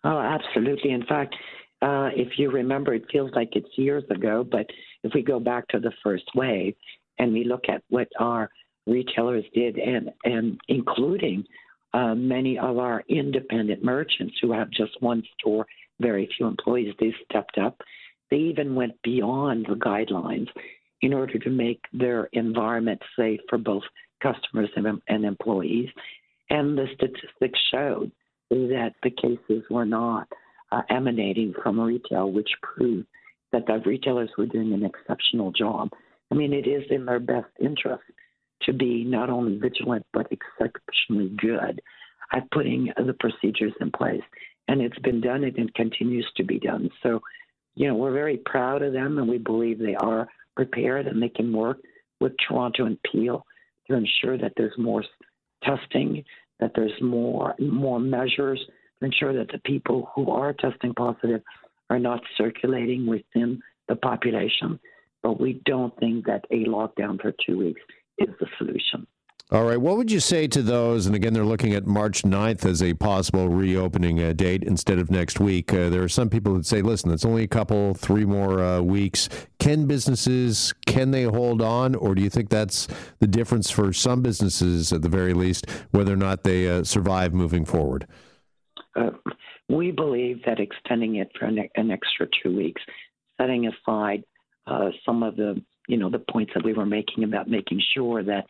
Oh, 0.04 0.18
absolutely. 0.18 0.90
In 0.90 1.06
fact, 1.06 1.36
uh, 1.84 2.10
if 2.16 2.40
you 2.40 2.50
remember, 2.50 2.96
it 2.96 3.06
feels 3.12 3.30
like 3.36 3.50
it's 3.52 3.70
years 3.78 4.04
ago, 4.10 4.44
but 4.44 4.66
if 5.04 5.14
we 5.14 5.22
go 5.22 5.40
back 5.40 5.68
to 5.68 5.80
the 5.80 5.92
first 6.04 6.26
wave 6.34 6.74
and 7.20 7.32
we 7.32 7.44
look 7.44 7.66
at 7.70 7.84
what 7.90 8.08
our 8.20 8.50
retailers 8.88 9.46
did, 9.54 9.78
and, 9.78 10.10
and 10.24 10.60
including 10.68 11.46
uh, 11.94 12.16
many 12.16 12.58
of 12.58 12.78
our 12.78 13.04
independent 13.10 13.84
merchants 13.84 14.36
who 14.42 14.52
have 14.52 14.70
just 14.72 15.02
one 15.02 15.24
store, 15.40 15.66
very 16.00 16.30
few 16.38 16.48
employees, 16.48 16.94
they 17.00 17.14
stepped 17.30 17.58
up. 17.58 17.82
They 18.30 18.38
even 18.38 18.76
went 18.76 18.94
beyond 19.04 19.66
the 19.68 19.76
guidelines 19.76 20.48
in 21.02 21.14
order 21.14 21.38
to 21.38 21.50
make 21.50 21.82
their 21.92 22.30
environment 22.34 23.02
safe 23.18 23.40
for 23.50 23.58
both 23.58 23.84
customers 24.22 24.70
and, 24.76 25.02
and 25.08 25.26
employees. 25.26 25.90
And 26.50 26.78
the 26.78 26.88
statistics 26.96 27.60
showed 27.72 28.12
that 28.50 28.92
the 29.04 29.10
cases 29.10 29.64
were 29.70 29.86
not 29.86 30.28
uh, 30.72 30.82
emanating 30.90 31.54
from 31.62 31.80
retail, 31.80 32.32
which 32.32 32.50
proved 32.62 33.08
that 33.52 33.66
the 33.68 33.82
retailers 33.86 34.30
were 34.38 34.46
doing 34.46 34.74
an 34.74 34.86
exceptional 34.86 35.52
job. 35.52 35.90
I 36.32 36.36
mean, 36.36 36.54
it 36.54 36.68
is 36.68 36.84
in 36.90 37.06
their 37.06 37.20
best 37.20 37.50
interest 37.60 38.04
to 38.66 38.74
be 38.74 39.04
not 39.04 39.30
only 39.30 39.58
vigilant 39.58 40.06
but 40.14 40.28
exceptionally 40.32 41.30
good 41.38 41.82
at 42.34 42.50
putting 42.52 42.92
the 42.98 43.14
procedures 43.20 43.74
in 43.82 43.92
place. 43.92 44.22
And 44.68 44.82
it's 44.82 45.00
been 45.00 45.22
done 45.22 45.44
and 45.44 45.58
it 45.58 45.74
continues 45.74 46.28
to 46.38 46.44
be 46.44 46.60
done. 46.60 46.90
So, 47.04 47.22
you 47.76 47.88
know, 47.88 47.96
we're 47.96 48.14
very 48.14 48.38
proud 48.38 48.82
of 48.82 48.94
them 48.94 49.18
and 49.18 49.28
we 49.28 49.38
believe 49.38 49.80
they 49.80 49.96
are 49.96 50.28
prepared 50.56 51.08
and 51.08 51.22
they 51.22 51.30
can 51.30 51.52
work 51.52 51.78
with 52.20 52.34
Toronto 52.48 52.86
and 52.86 52.98
Peel 53.04 53.46
to 53.90 53.96
ensure 53.96 54.38
that 54.38 54.54
there's 54.56 54.78
more 54.78 55.04
testing, 55.64 56.24
that 56.60 56.72
there's 56.76 57.02
more 57.02 57.56
more 57.60 58.00
measures 58.00 58.62
to 59.00 59.06
ensure 59.06 59.34
that 59.34 59.52
the 59.52 59.60
people 59.66 60.10
who 60.16 60.30
are 60.30 60.54
testing 60.54 60.94
positive 60.94 61.42
are 61.90 62.00
not 62.00 62.22
circulating 62.38 63.06
within 63.08 63.60
the 63.88 63.96
population. 63.96 64.80
But 65.24 65.40
we 65.40 65.62
don't 65.66 65.96
think 66.00 66.26
that 66.26 66.46
a 66.52 66.66
lockdown 66.66 67.22
for 67.22 67.34
two 67.46 67.58
weeks 67.58 67.82
is 68.22 68.36
the 68.40 68.48
solution. 68.58 69.08
All 69.52 69.66
right. 69.66 69.82
What 69.82 69.98
would 69.98 70.10
you 70.10 70.22
say 70.22 70.48
to 70.48 70.62
those? 70.62 71.08
And 71.08 71.14
again, 71.14 71.34
they're 71.34 71.44
looking 71.44 71.74
at 71.74 71.86
March 71.86 72.22
9th 72.22 72.66
as 72.66 72.82
a 72.82 72.94
possible 72.94 73.50
reopening 73.50 74.24
uh, 74.24 74.32
date 74.32 74.64
instead 74.64 74.98
of 74.98 75.12
next 75.12 75.42
week. 75.42 75.74
Uh, 75.74 75.90
there 75.90 76.02
are 76.02 76.08
some 76.08 76.30
people 76.30 76.54
that 76.54 76.66
say, 76.66 76.82
listen, 76.82 77.12
it's 77.12 77.26
only 77.26 77.44
a 77.44 77.50
couple, 77.50 77.94
three 77.94 78.24
more 78.24 78.64
uh, 78.64 78.80
weeks. 78.80 79.28
Can 79.60 79.88
businesses, 79.88 80.74
can 80.86 81.12
they 81.12 81.24
hold 81.24 81.62
on? 81.62 81.96
Or 81.96 82.16
do 82.16 82.22
you 82.22 82.30
think 82.30 82.50
that's 82.50 82.88
the 83.20 83.28
difference 83.28 83.70
for 83.70 83.92
some 83.92 84.22
businesses, 84.22 84.94
at 84.94 85.02
the 85.02 85.10
very 85.10 85.34
least, 85.34 85.70
whether 85.92 86.14
or 86.14 86.18
not 86.18 86.46
they 86.46 86.70
uh, 86.70 86.86
survive 86.86 87.34
moving 87.34 87.66
forward? 87.66 88.08
Uh, 88.96 89.10
we 89.68 89.92
believe 89.92 90.40
that 90.46 90.62
extending 90.62 91.16
it 91.18 91.30
for 91.38 91.48
an, 91.48 91.60
an 91.76 91.92
extra 91.92 92.26
two 92.42 92.56
weeks, 92.56 92.82
setting 93.38 93.68
aside 93.68 94.24
uh, 94.66 94.92
some 95.06 95.24
of 95.24 95.36
the 95.36 95.62
you 95.88 95.98
know 95.98 96.10
the 96.10 96.20
points 96.20 96.52
that 96.56 96.64
we 96.64 96.74
were 96.74 96.86
making 96.86 97.24
about 97.24 97.50
making 97.50 97.82
sure 97.94 98.24
that 98.24 98.46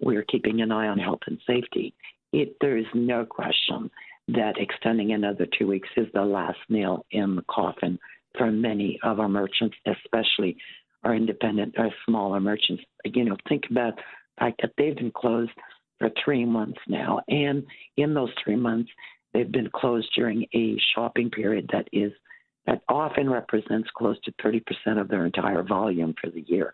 we're 0.00 0.24
keeping 0.24 0.60
an 0.60 0.72
eye 0.72 0.88
on 0.88 0.98
health 0.98 1.20
and 1.26 1.38
safety. 1.46 1.94
It, 2.32 2.56
there 2.60 2.76
is 2.76 2.86
no 2.94 3.24
question 3.24 3.90
that 4.28 4.58
extending 4.58 5.12
another 5.12 5.46
two 5.58 5.66
weeks 5.66 5.88
is 5.96 6.06
the 6.12 6.22
last 6.22 6.58
nail 6.68 7.06
in 7.12 7.36
the 7.36 7.44
coffin 7.48 7.98
for 8.36 8.50
many 8.50 8.98
of 9.02 9.20
our 9.20 9.28
merchants, 9.28 9.76
especially 9.86 10.56
our 11.04 11.14
independent, 11.14 11.78
our 11.78 11.90
smaller 12.06 12.40
merchants. 12.40 12.82
You 13.04 13.24
know, 13.24 13.36
think 13.48 13.64
about 13.70 13.96
the 13.96 14.02
fact 14.40 14.62
that 14.62 14.72
they've 14.76 14.96
been 14.96 15.12
closed 15.12 15.52
for 15.98 16.10
three 16.22 16.44
months 16.44 16.80
now. 16.88 17.20
And 17.28 17.64
in 17.96 18.14
those 18.14 18.30
three 18.42 18.56
months, 18.56 18.90
they've 19.32 19.50
been 19.50 19.70
closed 19.70 20.08
during 20.14 20.46
a 20.54 20.76
shopping 20.94 21.30
period 21.30 21.70
that 21.72 21.88
is 21.92 22.12
that 22.66 22.82
often 22.88 23.30
represents 23.30 23.88
close 23.96 24.16
to 24.24 24.32
30% 24.44 24.62
of 25.00 25.08
their 25.08 25.24
entire 25.24 25.62
volume 25.62 26.14
for 26.20 26.30
the 26.30 26.44
year. 26.46 26.72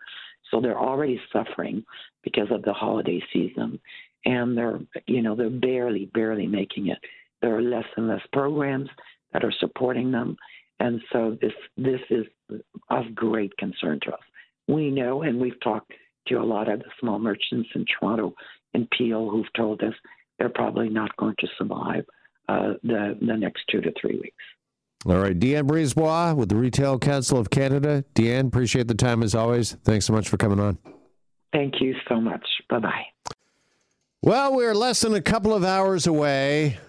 So 0.49 0.59
they're 0.59 0.79
already 0.79 1.19
suffering 1.31 1.83
because 2.23 2.47
of 2.51 2.63
the 2.63 2.73
holiday 2.73 3.21
season, 3.31 3.79
and 4.25 4.57
they're 4.57 4.79
you 5.07 5.21
know 5.21 5.35
they're 5.35 5.49
barely 5.49 6.05
barely 6.13 6.47
making 6.47 6.87
it. 6.87 6.99
There 7.41 7.55
are 7.55 7.61
less 7.61 7.85
and 7.97 8.07
less 8.07 8.21
programs 8.31 8.89
that 9.31 9.43
are 9.43 9.53
supporting 9.59 10.11
them, 10.11 10.37
and 10.79 11.01
so 11.11 11.37
this 11.41 11.53
this 11.77 12.01
is 12.09 12.25
of 12.89 13.15
great 13.15 13.55
concern 13.57 13.99
to 14.03 14.13
us. 14.13 14.21
We 14.67 14.91
know, 14.91 15.23
and 15.23 15.39
we've 15.39 15.59
talked 15.61 15.91
to 16.27 16.35
a 16.35 16.43
lot 16.43 16.69
of 16.69 16.79
the 16.79 16.85
small 16.99 17.19
merchants 17.19 17.69
in 17.75 17.85
Toronto 17.85 18.33
and 18.73 18.89
Peel 18.91 19.29
who've 19.29 19.51
told 19.55 19.81
us 19.83 19.93
they're 20.37 20.49
probably 20.49 20.89
not 20.89 21.15
going 21.17 21.35
to 21.39 21.47
survive 21.57 22.05
uh, 22.47 22.73
the 22.83 23.17
the 23.21 23.35
next 23.35 23.63
two 23.69 23.81
to 23.81 23.91
three 23.99 24.19
weeks. 24.19 24.43
All 25.05 25.17
right, 25.17 25.37
Diane 25.37 25.67
Brisebois 25.67 26.35
with 26.35 26.49
the 26.49 26.55
Retail 26.55 26.97
Council 26.97 27.37
of 27.37 27.49
Canada. 27.49 28.05
Diane, 28.13 28.47
appreciate 28.47 28.87
the 28.87 28.95
time 28.95 29.21
as 29.21 29.35
always. 29.35 29.73
Thanks 29.83 30.05
so 30.05 30.13
much 30.13 30.29
for 30.29 30.37
coming 30.37 30.59
on. 30.59 30.77
Thank 31.51 31.81
you 31.81 31.93
so 32.07 32.19
much. 32.19 32.45
Bye 32.69 32.79
bye. 32.79 33.05
Well, 34.21 34.55
we're 34.55 34.73
less 34.73 35.01
than 35.01 35.13
a 35.13 35.21
couple 35.21 35.53
of 35.53 35.65
hours 35.65 36.07
away, 36.07 36.79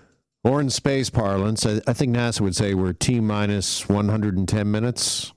or 0.44 0.61
in 0.61 0.70
space 0.70 1.11
parlance, 1.11 1.66
I, 1.66 1.81
I 1.87 1.92
think 1.92 2.14
NASA 2.14 2.40
would 2.40 2.55
say 2.55 2.74
we're 2.74 2.92
T 2.92 3.18
minus 3.18 3.88
110 3.88 4.70
minutes 4.70 5.33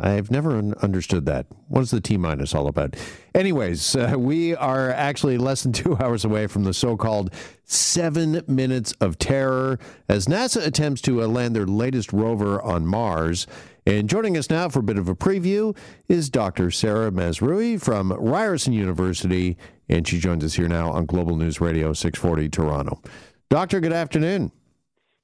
I've 0.00 0.30
never 0.30 0.56
un- 0.56 0.74
understood 0.82 1.26
that. 1.26 1.46
What 1.68 1.82
is 1.82 1.90
the 1.90 2.00
T 2.00 2.16
minus 2.16 2.54
all 2.54 2.66
about? 2.66 2.96
Anyways, 3.34 3.94
uh, 3.94 4.14
we 4.18 4.56
are 4.56 4.90
actually 4.90 5.38
less 5.38 5.62
than 5.62 5.72
two 5.74 5.96
hours 5.98 6.24
away 6.24 6.46
from 6.46 6.64
the 6.64 6.74
so 6.74 6.96
called 6.96 7.32
seven 7.64 8.42
minutes 8.48 8.92
of 9.00 9.18
terror 9.18 9.78
as 10.08 10.26
NASA 10.26 10.66
attempts 10.66 11.00
to 11.02 11.22
uh, 11.22 11.26
land 11.26 11.54
their 11.54 11.66
latest 11.66 12.12
rover 12.12 12.60
on 12.62 12.86
Mars. 12.86 13.46
And 13.86 14.08
joining 14.08 14.36
us 14.36 14.50
now 14.50 14.68
for 14.68 14.80
a 14.80 14.82
bit 14.82 14.98
of 14.98 15.08
a 15.08 15.14
preview 15.14 15.76
is 16.08 16.30
Dr. 16.30 16.70
Sara 16.70 17.10
Mazrouei 17.10 17.80
from 17.80 18.12
Ryerson 18.12 18.72
University, 18.72 19.56
and 19.88 20.06
she 20.06 20.18
joins 20.18 20.44
us 20.44 20.54
here 20.54 20.68
now 20.68 20.90
on 20.90 21.06
Global 21.06 21.36
News 21.36 21.60
Radio 21.60 21.92
640 21.92 22.48
Toronto. 22.50 23.00
Doctor, 23.48 23.80
good 23.80 23.92
afternoon. 23.92 24.52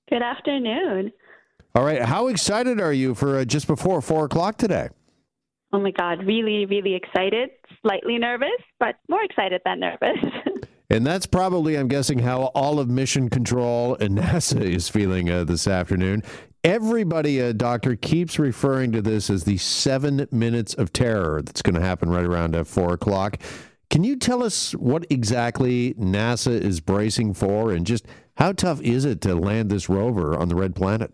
Good 0.08 0.22
afternoon. 0.22 1.12
All 1.76 1.84
right. 1.84 2.00
How 2.00 2.28
excited 2.28 2.80
are 2.80 2.92
you 2.94 3.14
for 3.14 3.36
uh, 3.36 3.44
just 3.44 3.66
before 3.66 4.00
four 4.00 4.24
o'clock 4.24 4.56
today? 4.56 4.88
Oh 5.74 5.78
my 5.78 5.90
God, 5.90 6.26
really, 6.26 6.64
really 6.64 6.94
excited. 6.94 7.50
Slightly 7.82 8.16
nervous, 8.16 8.48
but 8.80 8.94
more 9.10 9.22
excited 9.22 9.60
than 9.66 9.80
nervous. 9.80 10.16
and 10.90 11.06
that's 11.06 11.26
probably, 11.26 11.76
I'm 11.76 11.88
guessing, 11.88 12.20
how 12.20 12.44
all 12.54 12.80
of 12.80 12.88
Mission 12.88 13.28
Control 13.28 13.94
and 13.96 14.16
NASA 14.18 14.62
is 14.62 14.88
feeling 14.88 15.28
uh, 15.28 15.44
this 15.44 15.68
afternoon. 15.68 16.22
Everybody, 16.64 17.42
uh, 17.42 17.52
Doctor, 17.52 17.94
keeps 17.94 18.38
referring 18.38 18.92
to 18.92 19.02
this 19.02 19.28
as 19.28 19.44
the 19.44 19.58
seven 19.58 20.26
minutes 20.32 20.72
of 20.72 20.94
terror 20.94 21.42
that's 21.42 21.60
going 21.60 21.74
to 21.74 21.82
happen 21.82 22.08
right 22.08 22.24
around 22.24 22.56
at 22.56 22.66
four 22.66 22.94
o'clock. 22.94 23.36
Can 23.90 24.02
you 24.02 24.16
tell 24.16 24.42
us 24.42 24.72
what 24.72 25.06
exactly 25.10 25.92
NASA 26.00 26.58
is 26.58 26.80
bracing 26.80 27.34
for 27.34 27.70
and 27.70 27.86
just 27.86 28.06
how 28.38 28.52
tough 28.52 28.80
is 28.80 29.04
it 29.04 29.20
to 29.20 29.34
land 29.34 29.68
this 29.68 29.90
rover 29.90 30.34
on 30.34 30.48
the 30.48 30.56
red 30.56 30.74
planet? 30.74 31.12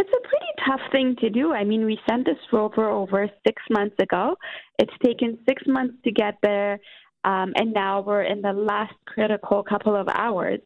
It's 0.00 0.08
a 0.08 0.28
pretty 0.28 0.52
tough 0.66 0.80
thing 0.92 1.14
to 1.20 1.28
do. 1.28 1.52
I 1.52 1.62
mean, 1.62 1.84
we 1.84 1.98
sent 2.08 2.24
this 2.24 2.38
rover 2.50 2.88
over 2.88 3.28
six 3.46 3.62
months 3.68 3.96
ago. 4.00 4.34
It's 4.78 4.92
taken 5.04 5.38
six 5.46 5.62
months 5.66 5.92
to 6.04 6.10
get 6.10 6.38
there, 6.42 6.80
um, 7.24 7.52
and 7.54 7.74
now 7.74 8.00
we're 8.00 8.22
in 8.22 8.40
the 8.40 8.54
last 8.54 8.94
critical 9.04 9.62
couple 9.62 9.94
of 9.94 10.08
hours. 10.08 10.60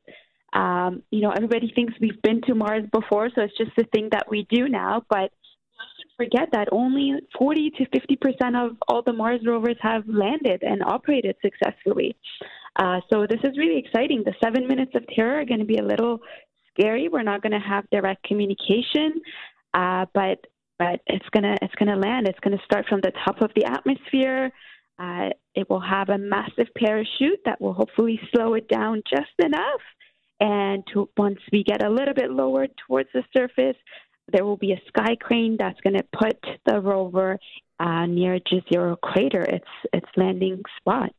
Um, 0.53 1.03
you 1.11 1.20
know, 1.20 1.33
everybody 1.33 1.73
thinks 1.75 1.94
we've 2.01 2.23
been 2.23 2.42
to 2.42 2.55
Mars 2.55 2.85
before, 2.92 3.29
so 3.35 3.40
it's 3.40 3.59
just 3.59 3.73
a 3.77 3.83
thing 3.92 4.09
that 4.12 4.31
we 4.31 4.47
do 4.51 4.68
now. 4.68 5.03
But 5.11 5.33
forget 6.16 6.51
that 6.53 6.68
only 6.70 7.14
40 7.37 7.70
to 7.79 7.87
50 7.87 8.16
percent 8.16 8.55
of 8.55 8.77
all 8.87 9.03
the 9.03 9.12
Mars 9.12 9.40
rovers 9.44 9.79
have 9.81 10.05
landed 10.07 10.62
and 10.62 10.81
operated 10.85 11.35
successfully. 11.42 12.14
Uh, 12.77 13.01
so 13.12 13.27
this 13.29 13.40
is 13.42 13.59
really 13.59 13.79
exciting. 13.79 14.23
The 14.25 14.35
seven 14.42 14.68
minutes 14.68 14.92
of 14.94 15.05
terror 15.09 15.40
are 15.40 15.44
going 15.44 15.59
to 15.59 15.66
be 15.66 15.79
a 15.79 15.85
little 15.85 16.20
scary. 16.77 17.09
We're 17.09 17.23
not 17.23 17.43
going 17.43 17.53
to 17.53 17.67
have 17.67 17.89
direct 17.91 18.25
communication, 18.25 19.21
uh, 19.73 20.07
but 20.15 20.39
but 20.79 21.01
it's 21.07 21.29
gonna 21.31 21.57
it's 21.63 21.75
gonna 21.77 21.97
land. 21.97 22.27
It's 22.27 22.39
gonna 22.41 22.61
start 22.65 22.87
from 22.89 23.01
the 23.01 23.13
top 23.25 23.41
of 23.43 23.51
the 23.55 23.65
atmosphere. 23.65 24.51
Uh, 24.99 25.31
it 25.55 25.69
will 25.71 25.81
have 25.81 26.09
a 26.09 26.19
massive 26.19 26.67
parachute 26.77 27.41
that 27.45 27.61
will 27.61 27.73
hopefully 27.73 28.21
slow 28.33 28.55
it 28.55 28.69
down 28.69 29.03
just 29.09 29.33
enough. 29.39 29.81
And 30.41 30.85
to, 30.93 31.09
once 31.17 31.39
we 31.53 31.63
get 31.65 31.85
a 31.85 31.91
little 31.91 32.15
bit 32.15 32.31
lower 32.31 32.67
towards 32.87 33.09
the 33.15 33.23
surface, 33.37 33.77
there 34.33 34.45
will 34.45 34.57
be 34.57 34.73
a 34.73 34.81
sky 34.89 35.17
crane 35.21 35.57
that's 35.59 35.81
going 35.81 35.97
to 35.97 36.05
put 36.13 36.39
the 36.67 36.81
rover 36.81 37.39
uh, 37.81 38.07
near 38.07 38.39
Jezero 38.41 39.01
crater, 39.01 39.43
its 39.43 39.69
its 39.93 40.09
landing 40.17 40.63
spot. 40.79 41.13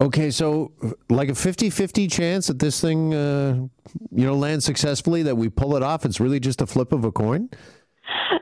Okay, 0.00 0.30
so 0.30 0.72
like 1.10 1.28
a 1.28 1.32
50-50 1.32 2.10
chance 2.10 2.46
that 2.46 2.58
this 2.58 2.80
thing, 2.80 3.12
uh, 3.12 3.54
you 4.10 4.24
know, 4.24 4.34
lands 4.34 4.64
successfully, 4.64 5.22
that 5.24 5.36
we 5.36 5.50
pull 5.50 5.76
it 5.76 5.82
off. 5.82 6.06
It's 6.06 6.20
really 6.20 6.40
just 6.40 6.62
a 6.62 6.66
flip 6.66 6.92
of 6.92 7.04
a 7.04 7.12
coin. 7.12 7.50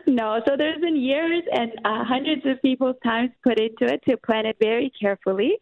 No, 0.07 0.41
so 0.47 0.57
there's 0.57 0.81
been 0.81 0.97
years 0.97 1.43
and 1.53 1.73
uh, 1.85 2.05
hundreds 2.05 2.43
of 2.47 2.63
people's 2.63 2.97
times 3.05 3.31
put 3.43 3.61
into 3.61 3.93
it 3.93 4.03
to 4.09 4.17
plan 4.17 4.47
it 4.47 4.57
very 4.61 4.91
carefully. 4.99 5.59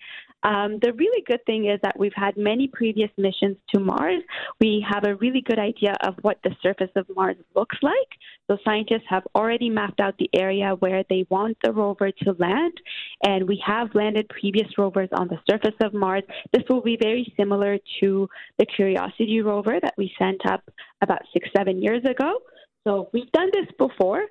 Um, 0.46 0.78
the 0.80 0.92
really 0.92 1.24
good 1.26 1.44
thing 1.44 1.66
is 1.66 1.80
that 1.82 1.98
we've 1.98 2.14
had 2.14 2.36
many 2.36 2.68
previous 2.68 3.10
missions 3.18 3.56
to 3.74 3.80
Mars. 3.80 4.22
We 4.60 4.86
have 4.88 5.02
a 5.04 5.16
really 5.16 5.40
good 5.40 5.58
idea 5.58 5.94
of 6.06 6.14
what 6.22 6.38
the 6.44 6.54
surface 6.62 6.90
of 6.94 7.04
Mars 7.16 7.36
looks 7.56 7.76
like. 7.82 8.10
So 8.48 8.56
scientists 8.64 9.08
have 9.08 9.24
already 9.34 9.68
mapped 9.68 9.98
out 9.98 10.14
the 10.18 10.30
area 10.32 10.76
where 10.78 11.02
they 11.10 11.26
want 11.30 11.56
the 11.64 11.72
rover 11.72 12.12
to 12.12 12.36
land, 12.38 12.74
and 13.24 13.48
we 13.48 13.60
have 13.66 13.92
landed 13.94 14.28
previous 14.28 14.68
rovers 14.78 15.08
on 15.12 15.26
the 15.26 15.40
surface 15.50 15.74
of 15.82 15.92
Mars. 15.92 16.22
This 16.52 16.62
will 16.68 16.82
be 16.82 16.96
very 16.96 17.32
similar 17.36 17.78
to 18.00 18.28
the 18.58 18.66
Curiosity 18.66 19.40
rover 19.40 19.80
that 19.82 19.94
we 19.98 20.12
sent 20.16 20.46
up 20.46 20.62
about 21.02 21.22
six, 21.32 21.48
seven 21.56 21.82
years 21.82 22.04
ago. 22.08 22.38
So 22.86 23.08
we've 23.12 23.32
done 23.32 23.50
this 23.52 23.66
before. 23.78 24.22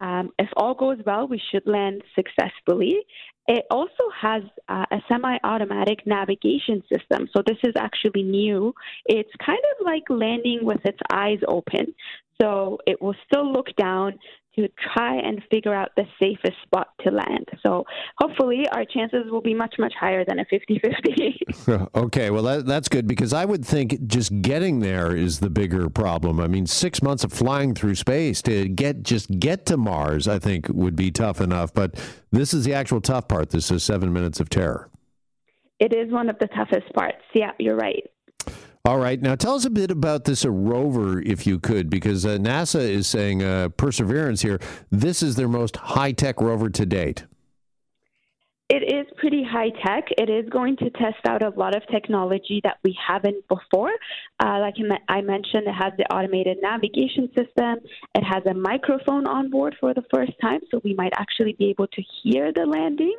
Um, 0.00 0.30
if 0.38 0.48
all 0.56 0.74
goes 0.74 0.98
well, 1.06 1.26
we 1.26 1.40
should 1.50 1.66
land 1.66 2.02
successfully. 2.14 2.98
It 3.46 3.64
also 3.70 4.04
has 4.20 4.42
uh, 4.68 4.86
a 4.90 4.98
semi 5.08 5.38
automatic 5.44 6.06
navigation 6.06 6.82
system. 6.92 7.28
So, 7.34 7.42
this 7.46 7.58
is 7.62 7.74
actually 7.76 8.22
new. 8.22 8.74
It's 9.06 9.30
kind 9.44 9.60
of 9.78 9.84
like 9.84 10.04
landing 10.08 10.60
with 10.62 10.84
its 10.84 10.98
eyes 11.12 11.40
open. 11.46 11.94
So, 12.40 12.78
it 12.86 13.00
will 13.00 13.14
still 13.26 13.50
look 13.50 13.74
down 13.76 14.18
to 14.56 14.68
try 14.94 15.16
and 15.16 15.42
figure 15.50 15.74
out 15.74 15.90
the 15.96 16.04
safest 16.20 16.56
spot 16.62 16.88
to 17.00 17.10
land. 17.10 17.48
So 17.64 17.84
hopefully 18.18 18.64
our 18.72 18.84
chances 18.84 19.24
will 19.30 19.40
be 19.40 19.54
much, 19.54 19.74
much 19.78 19.92
higher 19.98 20.24
than 20.24 20.38
a 20.38 20.44
50 20.44 20.80
50. 20.80 21.40
okay, 21.94 22.30
well, 22.30 22.42
that, 22.44 22.66
that's 22.66 22.88
good 22.88 23.06
because 23.06 23.32
I 23.32 23.44
would 23.44 23.64
think 23.64 24.06
just 24.06 24.40
getting 24.42 24.80
there 24.80 25.16
is 25.16 25.40
the 25.40 25.50
bigger 25.50 25.88
problem. 25.88 26.40
I 26.40 26.46
mean, 26.46 26.66
six 26.66 27.02
months 27.02 27.24
of 27.24 27.32
flying 27.32 27.74
through 27.74 27.96
space 27.96 28.42
to 28.42 28.68
get 28.68 29.02
just 29.02 29.38
get 29.38 29.66
to 29.66 29.76
Mars, 29.76 30.28
I 30.28 30.38
think 30.38 30.68
would 30.68 30.96
be 30.96 31.10
tough 31.10 31.40
enough. 31.40 31.72
But 31.72 32.00
this 32.30 32.54
is 32.54 32.64
the 32.64 32.74
actual 32.74 33.00
tough 33.00 33.28
part. 33.28 33.50
This 33.50 33.70
is 33.70 33.82
seven 33.82 34.12
minutes 34.12 34.40
of 34.40 34.48
terror. 34.48 34.90
It 35.80 35.92
is 35.92 36.12
one 36.12 36.30
of 36.30 36.38
the 36.38 36.46
toughest 36.48 36.92
parts. 36.94 37.22
Yeah, 37.34 37.50
you're 37.58 37.76
right. 37.76 38.04
All 38.86 38.98
right. 38.98 39.20
Now 39.20 39.34
tell 39.34 39.54
us 39.54 39.64
a 39.64 39.70
bit 39.70 39.90
about 39.90 40.24
this 40.24 40.44
rover, 40.44 41.18
if 41.18 41.46
you 41.46 41.58
could, 41.58 41.88
because 41.88 42.26
uh, 42.26 42.36
NASA 42.36 42.80
is 42.80 43.06
saying 43.06 43.42
uh, 43.42 43.70
Perseverance 43.70 44.42
here. 44.42 44.60
This 44.90 45.22
is 45.22 45.36
their 45.36 45.48
most 45.48 45.76
high 45.76 46.12
tech 46.12 46.38
rover 46.38 46.68
to 46.68 46.84
date. 46.84 47.24
It 48.68 48.82
is 48.82 49.06
pretty 49.16 49.42
high 49.42 49.70
tech. 49.86 50.04
It 50.18 50.28
is 50.28 50.50
going 50.50 50.76
to 50.78 50.90
test 50.90 51.24
out 51.26 51.42
a 51.42 51.48
lot 51.50 51.74
of 51.74 51.82
technology 51.90 52.60
that 52.64 52.76
we 52.84 52.94
haven't 53.08 53.46
before. 53.48 53.92
Uh, 54.38 54.58
like 54.58 54.74
I 55.08 55.22
mentioned, 55.22 55.66
it 55.66 55.74
has 55.74 55.92
the 55.96 56.04
automated 56.14 56.58
navigation 56.60 57.28
system. 57.28 57.78
It 58.14 58.24
has 58.24 58.44
a 58.44 58.52
microphone 58.52 59.26
on 59.26 59.48
board 59.48 59.76
for 59.80 59.94
the 59.94 60.02
first 60.12 60.32
time, 60.42 60.60
so 60.70 60.82
we 60.84 60.92
might 60.92 61.12
actually 61.16 61.54
be 61.58 61.70
able 61.70 61.86
to 61.86 62.02
hear 62.22 62.52
the 62.52 62.66
landing. 62.66 63.16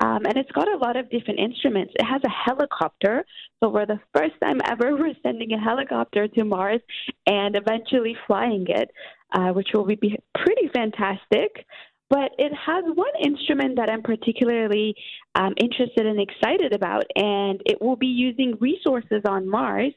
Um, 0.00 0.26
and 0.26 0.36
it's 0.36 0.50
got 0.50 0.68
a 0.68 0.76
lot 0.76 0.96
of 0.96 1.10
different 1.10 1.38
instruments. 1.38 1.92
It 1.98 2.04
has 2.04 2.20
a 2.24 2.28
helicopter. 2.28 3.24
So, 3.62 3.70
for 3.70 3.86
the 3.86 4.00
first 4.14 4.34
time 4.42 4.60
ever, 4.68 4.96
we're 4.96 5.14
sending 5.22 5.52
a 5.52 5.60
helicopter 5.60 6.28
to 6.28 6.44
Mars 6.44 6.80
and 7.26 7.56
eventually 7.56 8.16
flying 8.26 8.66
it, 8.68 8.90
uh, 9.32 9.52
which 9.52 9.68
will 9.72 9.86
be 9.86 10.18
pretty 10.34 10.68
fantastic. 10.74 11.64
But 12.10 12.32
it 12.38 12.52
has 12.54 12.84
one 12.94 13.14
instrument 13.24 13.76
that 13.76 13.88
I'm 13.90 14.02
particularly 14.02 14.94
um, 15.34 15.54
interested 15.56 16.06
and 16.06 16.20
excited 16.20 16.72
about, 16.72 17.04
and 17.16 17.60
it 17.64 17.80
will 17.80 17.96
be 17.96 18.06
using 18.06 18.56
resources 18.60 19.22
on 19.26 19.48
Mars 19.48 19.94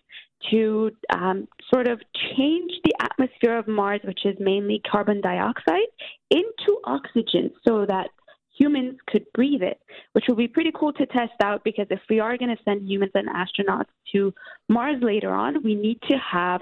to 0.52 0.92
um, 1.14 1.48
sort 1.74 1.88
of 1.88 2.00
change 2.38 2.72
the 2.84 2.94
atmosphere 3.00 3.58
of 3.58 3.68
Mars, 3.68 4.02
which 4.04 4.26
is 4.26 4.36
mainly 4.40 4.82
carbon 4.90 5.20
dioxide, 5.22 5.88
into 6.32 6.80
oxygen 6.86 7.52
so 7.68 7.86
that 7.86 8.10
humans 8.58 8.98
could 9.08 9.26
breathe 9.34 9.62
it, 9.62 9.80
which 10.14 10.26
will 10.28 10.36
be 10.36 10.48
pretty 10.48 10.72
cool 10.74 10.94
to 10.94 11.06
test 11.08 11.34
out 11.44 11.64
because 11.64 11.88
if 11.90 12.00
we 12.10 12.20
are 12.20 12.38
going 12.38 12.56
to 12.56 12.64
send 12.64 12.90
humans 12.90 13.12
and 13.14 13.28
astronauts 13.30 13.90
to 14.14 14.34
Mars 14.70 14.98
later 15.02 15.34
on, 15.34 15.64
we 15.64 15.76
need 15.76 16.02
to 16.10 16.18
have 16.18 16.62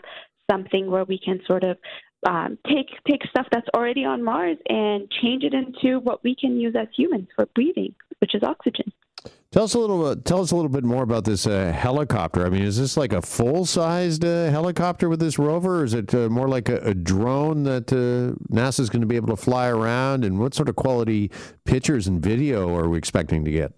something 0.49 0.89
where 0.89 1.05
we 1.05 1.19
can 1.19 1.39
sort 1.47 1.63
of 1.63 1.77
um, 2.27 2.57
take 2.67 2.87
take 3.07 3.21
stuff 3.29 3.45
that's 3.51 3.67
already 3.75 4.03
on 4.03 4.23
Mars 4.23 4.57
and 4.67 5.09
change 5.21 5.43
it 5.43 5.53
into 5.53 5.99
what 5.99 6.23
we 6.23 6.35
can 6.35 6.59
use 6.59 6.75
as 6.79 6.87
humans 6.95 7.27
for 7.35 7.45
breathing, 7.53 7.93
which 8.19 8.33
is 8.33 8.43
oxygen. 8.43 8.91
Tell 9.55 9.63
us 9.63 9.73
a 9.73 9.79
little. 9.79 10.13
Tell 10.17 10.41
us 10.41 10.51
a 10.51 10.55
little 10.57 10.67
bit 10.67 10.83
more 10.83 11.01
about 11.01 11.23
this 11.23 11.47
uh, 11.47 11.71
helicopter. 11.71 12.45
I 12.45 12.49
mean, 12.49 12.63
is 12.63 12.77
this 12.77 12.97
like 12.97 13.13
a 13.13 13.21
full-sized 13.21 14.25
uh, 14.25 14.51
helicopter 14.51 15.07
with 15.07 15.21
this 15.21 15.39
rover, 15.39 15.79
or 15.79 15.85
is 15.85 15.93
it 15.93 16.13
uh, 16.13 16.27
more 16.27 16.49
like 16.49 16.67
a, 16.67 16.79
a 16.79 16.93
drone 16.93 17.63
that 17.63 17.89
uh, 17.93 18.35
NASA 18.53 18.81
is 18.81 18.89
going 18.89 18.99
to 18.99 19.07
be 19.07 19.15
able 19.15 19.29
to 19.29 19.37
fly 19.37 19.69
around? 19.69 20.25
And 20.25 20.39
what 20.39 20.53
sort 20.53 20.67
of 20.67 20.75
quality 20.75 21.31
pictures 21.63 22.05
and 22.05 22.21
video 22.21 22.75
are 22.75 22.89
we 22.89 22.97
expecting 22.97 23.45
to 23.45 23.51
get? 23.51 23.71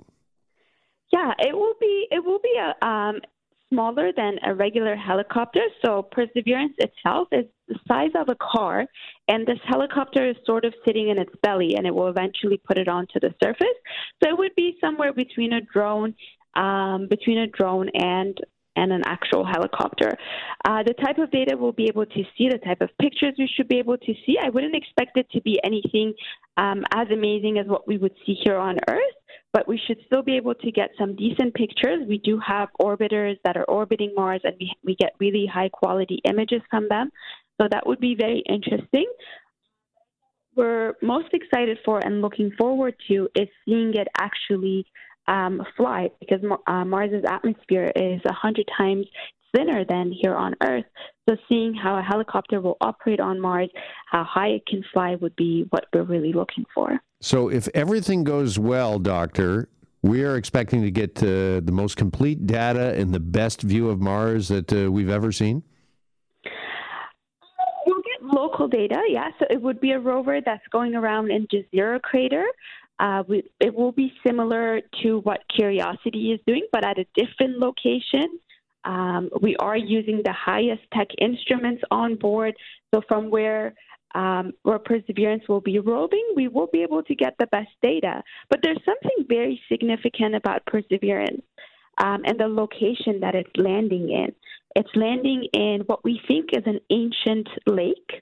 Yeah, 1.14 1.34
it 1.38 1.56
will 1.56 1.76
be. 1.80 2.08
It 2.10 2.26
will 2.26 2.40
be 2.40 2.56
a 2.60 2.84
um, 2.84 3.22
smaller 3.70 4.12
than 4.18 4.40
a 4.44 4.56
regular 4.56 4.96
helicopter. 4.96 5.62
So 5.86 6.02
Perseverance 6.12 6.74
itself 6.80 7.28
is 7.32 7.46
the 7.68 7.80
size 7.88 8.12
of 8.16 8.30
a 8.30 8.36
car, 8.36 8.86
and 9.28 9.46
this 9.46 9.60
helicopter 9.66 10.30
is 10.30 10.36
sort 10.46 10.66
of 10.66 10.74
sitting 10.86 11.10
in 11.10 11.18
its 11.18 11.34
belly, 11.42 11.76
and 11.76 11.86
it 11.86 11.94
will 11.94 12.08
eventually 12.08 12.58
put 12.58 12.78
it 12.78 12.88
onto 12.88 13.20
the 13.20 13.34
surface. 13.44 13.78
So 14.24 14.30
it 14.30 14.38
would 14.38 14.56
be 14.56 14.78
somewhere 14.80 15.14
between 15.14 15.54
a 15.54 15.62
drone, 15.62 16.16
um, 16.56 17.08
between 17.10 17.40
a 17.40 17.48
drone 17.48 17.90
and 17.94 18.38
and 18.76 18.92
an 18.92 19.02
actual 19.08 19.44
helicopter. 19.44 20.16
Uh, 20.64 20.84
the 20.84 20.94
type 20.94 21.18
of 21.18 21.32
data 21.32 21.58
we'll 21.58 21.72
be 21.72 21.86
able 21.86 22.06
to 22.06 22.24
see, 22.38 22.48
the 22.48 22.60
type 22.60 22.80
of 22.80 22.90
pictures 23.02 23.34
we 23.40 23.50
should 23.58 23.68
be 23.68 23.80
able 23.80 23.98
to 23.98 24.14
see, 24.24 24.38
I 24.40 24.50
wouldn't 24.50 24.76
expect 24.76 25.18
it 25.18 25.28
to 25.32 25.42
be 25.42 25.60
anything 25.64 26.14
um, 26.58 26.84
as 26.94 27.08
amazing 27.12 27.58
as 27.58 27.66
what 27.66 27.88
we 27.88 27.98
would 27.98 28.14
see 28.24 28.38
here 28.44 28.56
on 28.56 28.78
Earth 28.88 29.18
but 29.54 29.68
we 29.68 29.80
should 29.88 29.98
still 30.06 30.22
be 30.22 30.36
able 30.36 30.54
to 30.54 30.72
get 30.72 30.92
some 31.00 31.16
decent 31.16 31.54
pictures. 31.54 32.06
We 32.08 32.20
do 32.20 32.40
have 32.46 32.70
orbiters 32.80 33.38
that 33.44 33.58
are 33.58 33.64
orbiting 33.64 34.14
Mars, 34.16 34.42
and 34.44 34.54
we, 34.60 34.72
we 34.84 34.96
get 34.96 35.14
really 35.20 35.50
high 35.52 35.70
quality 35.70 36.20
images 36.26 36.62
from 36.70 36.88
them. 36.90 37.10
So 37.60 37.68
that 37.72 37.86
would 37.86 38.00
be 38.00 38.16
very 38.16 38.44
interesting. 38.48 39.06
We're 40.56 40.94
most 41.02 41.34
excited 41.34 41.78
for 41.86 42.00
and 42.00 42.22
looking 42.22 42.52
forward 42.58 42.96
to 43.10 43.28
is 43.36 43.48
seeing 43.66 43.94
it 43.94 44.08
actually 44.20 44.86
um, 45.28 45.62
fly 45.76 46.10
because 46.20 46.40
uh, 46.68 46.86
Mars's 46.86 47.24
atmosphere 47.28 47.92
is 47.96 48.22
100 48.24 48.66
times 48.78 49.06
thinner 49.56 49.86
than 49.88 50.12
here 50.12 50.36
on 50.36 50.56
Earth. 50.64 50.86
So 51.28 51.36
seeing 51.50 51.74
how 51.74 51.98
a 51.98 52.02
helicopter 52.02 52.62
will 52.62 52.78
operate 52.82 53.20
on 53.20 53.40
Mars, 53.40 53.70
how 54.10 54.24
high 54.24 54.50
it 54.50 54.66
can 54.66 54.84
fly 54.94 55.16
would 55.16 55.36
be 55.36 55.66
what 55.70 55.86
we're 55.94 56.04
really 56.04 56.34
looking 56.34 56.66
for. 56.74 57.00
So 57.22 57.50
if 57.50 57.68
everything 57.74 58.24
goes 58.24 58.60
well, 58.60 59.00
Doctor, 59.00 59.70
we 60.02 60.24
are 60.24 60.38
expecting 60.38 60.82
to 60.84 60.92
get 60.92 61.18
uh, 61.22 61.62
the 61.62 61.72
most 61.72 61.98
complete 61.98 62.46
data 62.46 62.94
and 62.94 63.14
the 63.14 63.20
best 63.20 63.62
view 63.62 63.90
of 63.90 64.00
Mars 64.00 64.48
that 64.50 64.72
uh, 64.72 64.92
we've 64.92 65.10
ever 65.10 65.32
seen. 65.32 65.64
Local 68.30 68.68
data, 68.68 69.02
yeah. 69.08 69.30
So 69.40 69.46
it 69.50 69.62
would 69.62 69.80
be 69.80 69.92
a 69.92 70.00
rover 70.00 70.42
that's 70.46 70.68
going 70.72 70.96
around 70.96 71.32
in 71.32 71.48
Jezero 71.48 72.02
crater. 72.02 72.46
Uh, 73.00 73.24
we, 73.28 73.44
it 73.60 73.74
will 73.74 73.92
be 73.92 74.12
similar 74.26 74.82
to 75.04 75.20
what 75.20 75.42
Curiosity 75.56 76.32
is 76.32 76.40
doing, 76.46 76.66
but 76.72 76.84
at 76.84 76.98
a 76.98 77.06
different 77.16 77.58
location. 77.58 78.40
Um, 78.84 79.30
we 79.42 79.56
are 79.58 79.78
using 79.78 80.22
the 80.24 80.34
highest 80.34 80.82
tech 80.94 81.08
instruments 81.20 81.84
on 81.92 82.16
board. 82.16 82.56
So 82.94 83.02
from 83.08 83.30
where 83.30 83.74
um, 84.16 84.54
where 84.64 84.80
Perseverance 84.80 85.44
will 85.48 85.62
be 85.62 85.80
roving, 85.80 86.26
we 86.36 86.48
will 86.48 86.68
be 86.72 86.82
able 86.82 87.04
to 87.04 87.14
get 87.14 87.36
the 87.40 87.48
best 87.48 87.70
data. 87.82 88.24
But 88.50 88.60
there's 88.64 88.80
something 88.84 89.26
very 89.28 89.62
significant 89.70 90.34
about 90.34 90.66
Perseverance 90.66 91.44
um, 92.04 92.24
and 92.26 92.40
the 92.40 92.48
location 92.48 93.20
that 93.22 93.36
it's 93.36 93.50
landing 93.58 94.10
in. 94.10 94.34
It's 94.78 94.96
landing 94.96 95.48
in 95.54 95.82
what 95.88 96.04
we 96.04 96.22
think 96.28 96.52
is 96.54 96.62
an 96.68 96.80
ancient 96.92 97.50
lake. 97.66 98.22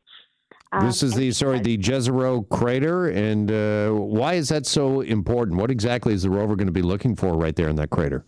Um, 0.71 0.85
this 0.85 1.03
is 1.03 1.13
the 1.13 1.31
sorry 1.33 1.59
the 1.59 1.77
Jezero 1.77 2.47
crater, 2.47 3.09
and 3.09 3.51
uh, 3.51 3.89
why 3.91 4.35
is 4.35 4.47
that 4.49 4.65
so 4.65 5.01
important? 5.01 5.59
What 5.59 5.69
exactly 5.69 6.13
is 6.13 6.23
the 6.23 6.29
rover 6.29 6.55
going 6.55 6.67
to 6.67 6.71
be 6.71 6.81
looking 6.81 7.13
for 7.17 7.35
right 7.35 7.53
there 7.53 7.67
in 7.67 7.75
that 7.75 7.89
crater? 7.89 8.23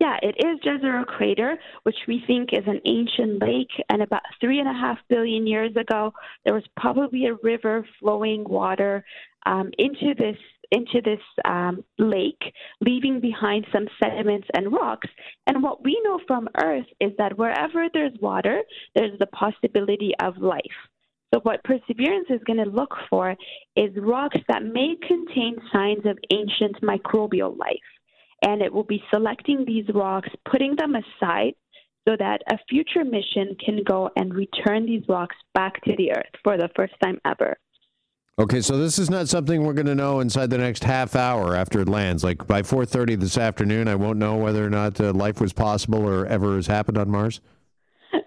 Yeah, 0.00 0.16
it 0.20 0.34
is 0.44 0.58
Jezero 0.66 1.06
Crater, 1.06 1.56
which 1.84 1.94
we 2.08 2.24
think 2.26 2.48
is 2.52 2.64
an 2.66 2.80
ancient 2.84 3.40
lake. 3.40 3.70
And 3.88 4.02
about 4.02 4.22
three 4.40 4.58
and 4.58 4.68
a 4.68 4.72
half 4.72 4.98
billion 5.08 5.46
years 5.46 5.70
ago, 5.76 6.12
there 6.44 6.54
was 6.54 6.64
probably 6.76 7.26
a 7.26 7.34
river 7.44 7.86
flowing 8.00 8.42
water 8.42 9.04
um, 9.46 9.70
into 9.78 10.14
this 10.18 10.36
into 10.74 11.00
this 11.04 11.20
um, 11.44 11.84
lake, 11.98 12.42
leaving 12.80 13.20
behind 13.20 13.66
some 13.72 13.86
sediments 14.02 14.48
and 14.54 14.72
rocks. 14.72 15.08
And 15.46 15.62
what 15.62 15.84
we 15.84 16.00
know 16.04 16.18
from 16.26 16.48
Earth 16.62 16.86
is 17.00 17.12
that 17.18 17.38
wherever 17.38 17.88
there's 17.92 18.18
water, 18.20 18.60
there's 18.94 19.18
the 19.18 19.26
possibility 19.26 20.12
of 20.22 20.38
life. 20.38 20.78
So, 21.32 21.40
what 21.40 21.64
Perseverance 21.64 22.28
is 22.30 22.40
going 22.46 22.62
to 22.62 22.70
look 22.70 22.94
for 23.10 23.34
is 23.76 23.90
rocks 23.96 24.38
that 24.48 24.64
may 24.64 24.94
contain 25.06 25.56
signs 25.72 26.04
of 26.06 26.18
ancient 26.30 26.80
microbial 26.82 27.58
life 27.58 27.90
and 28.44 28.62
it 28.62 28.72
will 28.72 28.84
be 28.84 29.02
selecting 29.12 29.64
these 29.66 29.86
rocks, 29.94 30.28
putting 30.50 30.76
them 30.76 30.94
aside 30.94 31.54
so 32.06 32.14
that 32.18 32.42
a 32.50 32.58
future 32.68 33.04
mission 33.04 33.56
can 33.64 33.82
go 33.82 34.10
and 34.16 34.34
return 34.34 34.84
these 34.84 35.02
rocks 35.08 35.36
back 35.54 35.82
to 35.84 35.96
the 35.96 36.12
Earth 36.12 36.34
for 36.42 36.56
the 36.56 36.68
first 36.76 36.92
time 37.02 37.18
ever. 37.24 37.56
Okay, 38.36 38.60
so 38.60 38.76
this 38.76 38.98
is 38.98 39.08
not 39.08 39.28
something 39.28 39.62
we're 39.62 39.74
going 39.74 39.86
to 39.86 39.94
know 39.94 40.18
inside 40.18 40.50
the 40.50 40.58
next 40.58 40.82
half 40.82 41.14
hour 41.14 41.54
after 41.54 41.80
it 41.80 41.88
lands. 41.88 42.24
Like 42.24 42.48
by 42.48 42.62
4:30 42.62 43.20
this 43.20 43.38
afternoon, 43.38 43.86
I 43.86 43.94
won't 43.94 44.18
know 44.18 44.36
whether 44.36 44.64
or 44.66 44.70
not 44.70 45.00
uh, 45.00 45.12
life 45.12 45.40
was 45.40 45.52
possible 45.52 46.04
or 46.04 46.26
ever 46.26 46.56
has 46.56 46.66
happened 46.66 46.98
on 46.98 47.10
Mars. 47.10 47.40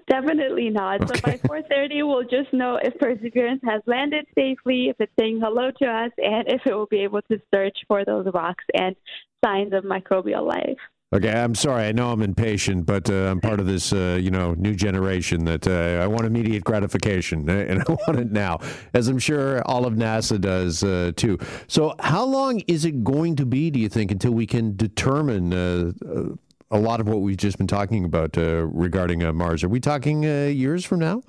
Definitely 0.09 0.69
not. 0.69 1.01
Okay. 1.01 1.15
So 1.15 1.21
by 1.21 1.59
4:30, 1.59 2.07
we'll 2.07 2.23
just 2.23 2.53
know 2.53 2.79
if 2.81 2.97
Perseverance 2.99 3.61
has 3.65 3.81
landed 3.85 4.25
safely, 4.33 4.87
if 4.87 4.95
it's 4.99 5.11
saying 5.19 5.41
hello 5.43 5.71
to 5.81 5.85
us, 5.85 6.11
and 6.17 6.47
if 6.47 6.61
it 6.65 6.73
will 6.73 6.85
be 6.85 7.03
able 7.03 7.21
to 7.23 7.41
search 7.53 7.77
for 7.89 8.05
those 8.05 8.27
rocks 8.33 8.63
and 8.73 8.95
signs 9.43 9.73
of 9.73 9.83
microbial 9.83 10.47
life. 10.47 10.77
Okay, 11.13 11.31
I'm 11.31 11.55
sorry. 11.55 11.85
I 11.85 11.93
know 11.93 12.11
I'm 12.11 12.21
impatient, 12.21 12.85
but 12.85 13.09
uh, 13.09 13.31
I'm 13.31 13.39
part 13.39 13.61
of 13.61 13.65
this, 13.65 13.93
uh, 13.93 14.19
you 14.21 14.29
know, 14.29 14.53
new 14.55 14.75
generation 14.75 15.45
that 15.45 15.65
uh, 15.65 16.03
I 16.03 16.07
want 16.07 16.25
immediate 16.25 16.65
gratification, 16.65 17.49
and 17.49 17.79
I 17.79 17.83
want 18.05 18.19
it 18.19 18.31
now, 18.33 18.59
as 18.93 19.07
I'm 19.07 19.17
sure 19.17 19.61
all 19.65 19.85
of 19.85 19.93
NASA 19.93 20.39
does 20.39 20.83
uh, 20.83 21.13
too. 21.15 21.37
So, 21.67 21.95
how 21.99 22.25
long 22.25 22.59
is 22.67 22.83
it 22.83 23.05
going 23.05 23.37
to 23.37 23.45
be, 23.45 23.71
do 23.71 23.79
you 23.79 23.87
think, 23.87 24.11
until 24.11 24.31
we 24.31 24.45
can 24.45 24.75
determine 24.75 25.53
uh, 25.53 25.93
uh, 26.05 26.23
a 26.71 26.79
lot 26.79 26.99
of 26.99 27.07
what 27.07 27.21
we've 27.21 27.37
just 27.37 27.57
been 27.57 27.67
talking 27.67 28.03
about 28.03 28.35
regarding 28.35 29.23
Mars? 29.33 29.63
Are 29.63 29.69
we 29.69 29.79
talking 29.79 30.23
years 30.23 30.83
from 30.83 30.99
now? 30.99 31.21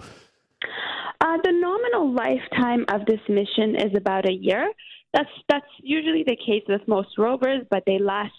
the 1.45 1.53
nominal 1.53 2.13
lifetime 2.15 2.85
of 2.89 3.07
this 3.07 3.21
mission 3.29 3.77
is 3.77 3.97
about 3.97 4.29
a 4.29 4.33
year. 4.33 4.73
That's 5.15 5.31
that's 5.49 5.67
usually 5.81 6.25
the 6.27 6.37
case 6.37 6.65
with 6.69 6.81
most 6.89 7.17
rovers, 7.17 7.61
but 7.71 7.85
they 7.87 8.01
last 8.01 8.33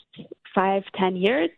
five, 0.54 0.84
ten 0.98 1.16
years. 1.16 1.50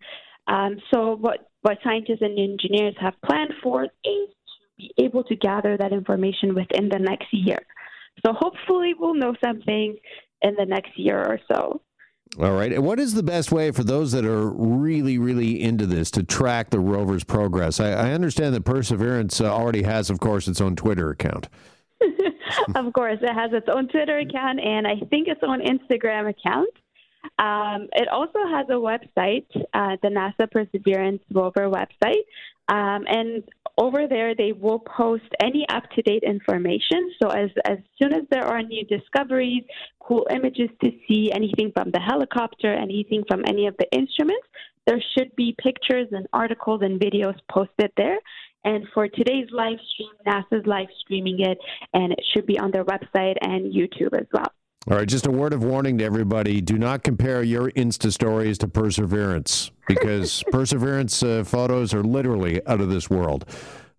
Um, 0.47 0.77
so 0.93 1.15
what 1.15 1.49
what 1.62 1.77
scientists 1.84 2.21
and 2.21 2.38
engineers 2.38 2.95
have 2.99 3.13
planned 3.25 3.54
for 3.62 3.84
is 3.84 3.89
to 4.04 4.67
be 4.77 4.93
able 4.97 5.23
to 5.25 5.36
gather 5.36 5.77
that 5.77 5.93
information 5.93 6.56
within 6.56 6.89
the 6.89 6.99
next 6.99 7.27
year. 7.32 7.60
So 8.25 8.34
hopefully 8.34 8.93
we'll 8.97 9.13
know 9.13 9.36
something 9.43 9.95
in 10.41 10.56
the 10.58 10.65
next 10.65 10.97
year 10.97 11.19
or 11.19 11.39
so. 11.51 11.82
All 12.39 12.54
right. 12.54 12.71
And 12.71 12.86
what 12.86 12.99
is 12.99 13.13
the 13.13 13.23
best 13.23 13.51
way 13.51 13.71
for 13.71 13.84
those 13.84 14.13
that 14.13 14.25
are 14.25 14.49
really, 14.49 15.17
really 15.17 15.62
into 15.62 15.86
this 15.86 16.10
to 16.12 16.23
track 16.23 16.69
the 16.69 16.80
rover's 16.80 17.25
progress? 17.25 17.80
I, 17.80 17.91
I 17.91 18.13
understand 18.13 18.56
that 18.56 18.63
Perseverance 18.63 19.41
uh, 19.41 19.54
already 19.54 19.84
has, 19.84 20.10
of 20.10 20.21
course, 20.21 20.47
its 20.47 20.62
own 20.62 20.77
Twitter 20.77 21.10
account. 21.10 21.49
of 22.75 22.93
course, 22.93 23.19
it 23.21 23.34
has 23.34 23.51
its 23.51 23.67
own 23.69 23.89
Twitter 23.89 24.19
account 24.19 24.62
and 24.62 24.88
I 24.88 24.95
think 25.10 25.27
its 25.27 25.41
own 25.43 25.60
Instagram 25.60 26.30
account. 26.30 26.69
Um, 27.39 27.88
it 27.93 28.07
also 28.07 28.39
has 28.49 28.67
a 28.69 28.73
website, 28.73 29.45
uh, 29.73 29.97
the 30.01 30.10
NASA 30.10 30.49
Perseverance 30.51 31.21
rover 31.31 31.69
website, 31.69 32.25
um, 32.69 33.05
and 33.07 33.43
over 33.77 34.07
there 34.07 34.36
they 34.36 34.51
will 34.51 34.79
post 34.79 35.29
any 35.41 35.65
up-to-date 35.69 36.23
information. 36.23 37.12
So 37.21 37.29
as 37.29 37.49
as 37.65 37.77
soon 38.01 38.13
as 38.13 38.23
there 38.31 38.46
are 38.46 38.62
new 38.62 38.85
discoveries, 38.85 39.63
cool 40.00 40.25
images 40.31 40.69
to 40.83 40.91
see, 41.08 41.31
anything 41.31 41.71
from 41.73 41.91
the 41.91 42.00
helicopter, 42.00 42.73
anything 42.73 43.23
from 43.27 43.41
any 43.48 43.67
of 43.67 43.75
the 43.77 43.89
instruments, 43.91 44.48
there 44.87 45.02
should 45.13 45.35
be 45.35 45.56
pictures 45.62 46.08
and 46.12 46.27
articles 46.33 46.81
and 46.83 47.00
videos 47.00 47.35
posted 47.50 47.91
there. 47.98 48.17
And 48.63 48.85
for 48.93 49.08
today's 49.08 49.48
live 49.52 49.79
stream, 49.91 50.10
NASA's 50.27 50.65
live 50.67 50.89
streaming 51.02 51.39
it, 51.39 51.58
and 51.93 52.12
it 52.12 52.23
should 52.31 52.46
be 52.46 52.60
on 52.60 52.71
their 52.71 52.85
website 52.85 53.37
and 53.41 53.73
YouTube 53.73 54.13
as 54.19 54.27
well. 54.31 54.52
All 54.90 54.98
right, 54.98 55.08
just 55.08 55.27
a 55.27 55.32
word 55.32 55.54
of 55.54 55.63
warning 55.63 56.00
to 56.00 56.04
everybody 56.04 56.60
do 56.60 56.75
not 56.75 57.04
compare 57.04 57.44
your 57.44 57.69
Insta 57.73 58.12
stories 58.12 58.58
to 58.58 58.67
Perseverance 58.67 59.69
because 59.88 60.44
Perseverance 60.52 61.21
uh, 61.21 61.44
photos 61.46 61.94
are 61.94 62.04
literally 62.04 62.65
out 62.65 62.82
of 62.82 62.90
this 62.90 63.08
world. 63.08 63.46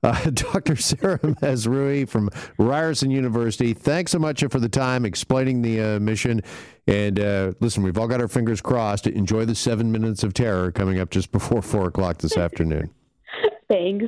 Uh, 0.03 0.31
Dr. 0.35 0.75
Sara 0.75 1.21
Mazrouei 1.21 2.09
from 2.09 2.31
Ryerson 2.59 3.13
University, 3.13 3.75
thanks 3.75 4.11
so 4.11 4.19
much 4.19 4.43
for 4.51 4.59
the 4.59 4.69
time 4.69 5.05
explaining 5.05 5.63
the 5.63 5.81
uh, 5.81 6.01
mission. 6.01 6.43
And 6.89 7.21
uh, 7.21 7.53
listen, 7.61 7.85
we've 7.85 7.97
all 7.97 8.09
got 8.09 8.21
our 8.21 8.27
fingers 8.27 8.61
crossed. 8.61 9.07
Enjoy 9.07 9.45
the 9.45 9.55
seven 9.55 9.93
minutes 9.93 10.25
of 10.25 10.35
terror 10.35 10.73
coming 10.73 10.99
up 10.99 11.11
just 11.11 11.31
before 11.31 11.63
four 11.63 11.87
o'clock 11.87 12.19
this 12.19 12.37
afternoon. 12.37 12.91
Thanks. 13.71 14.07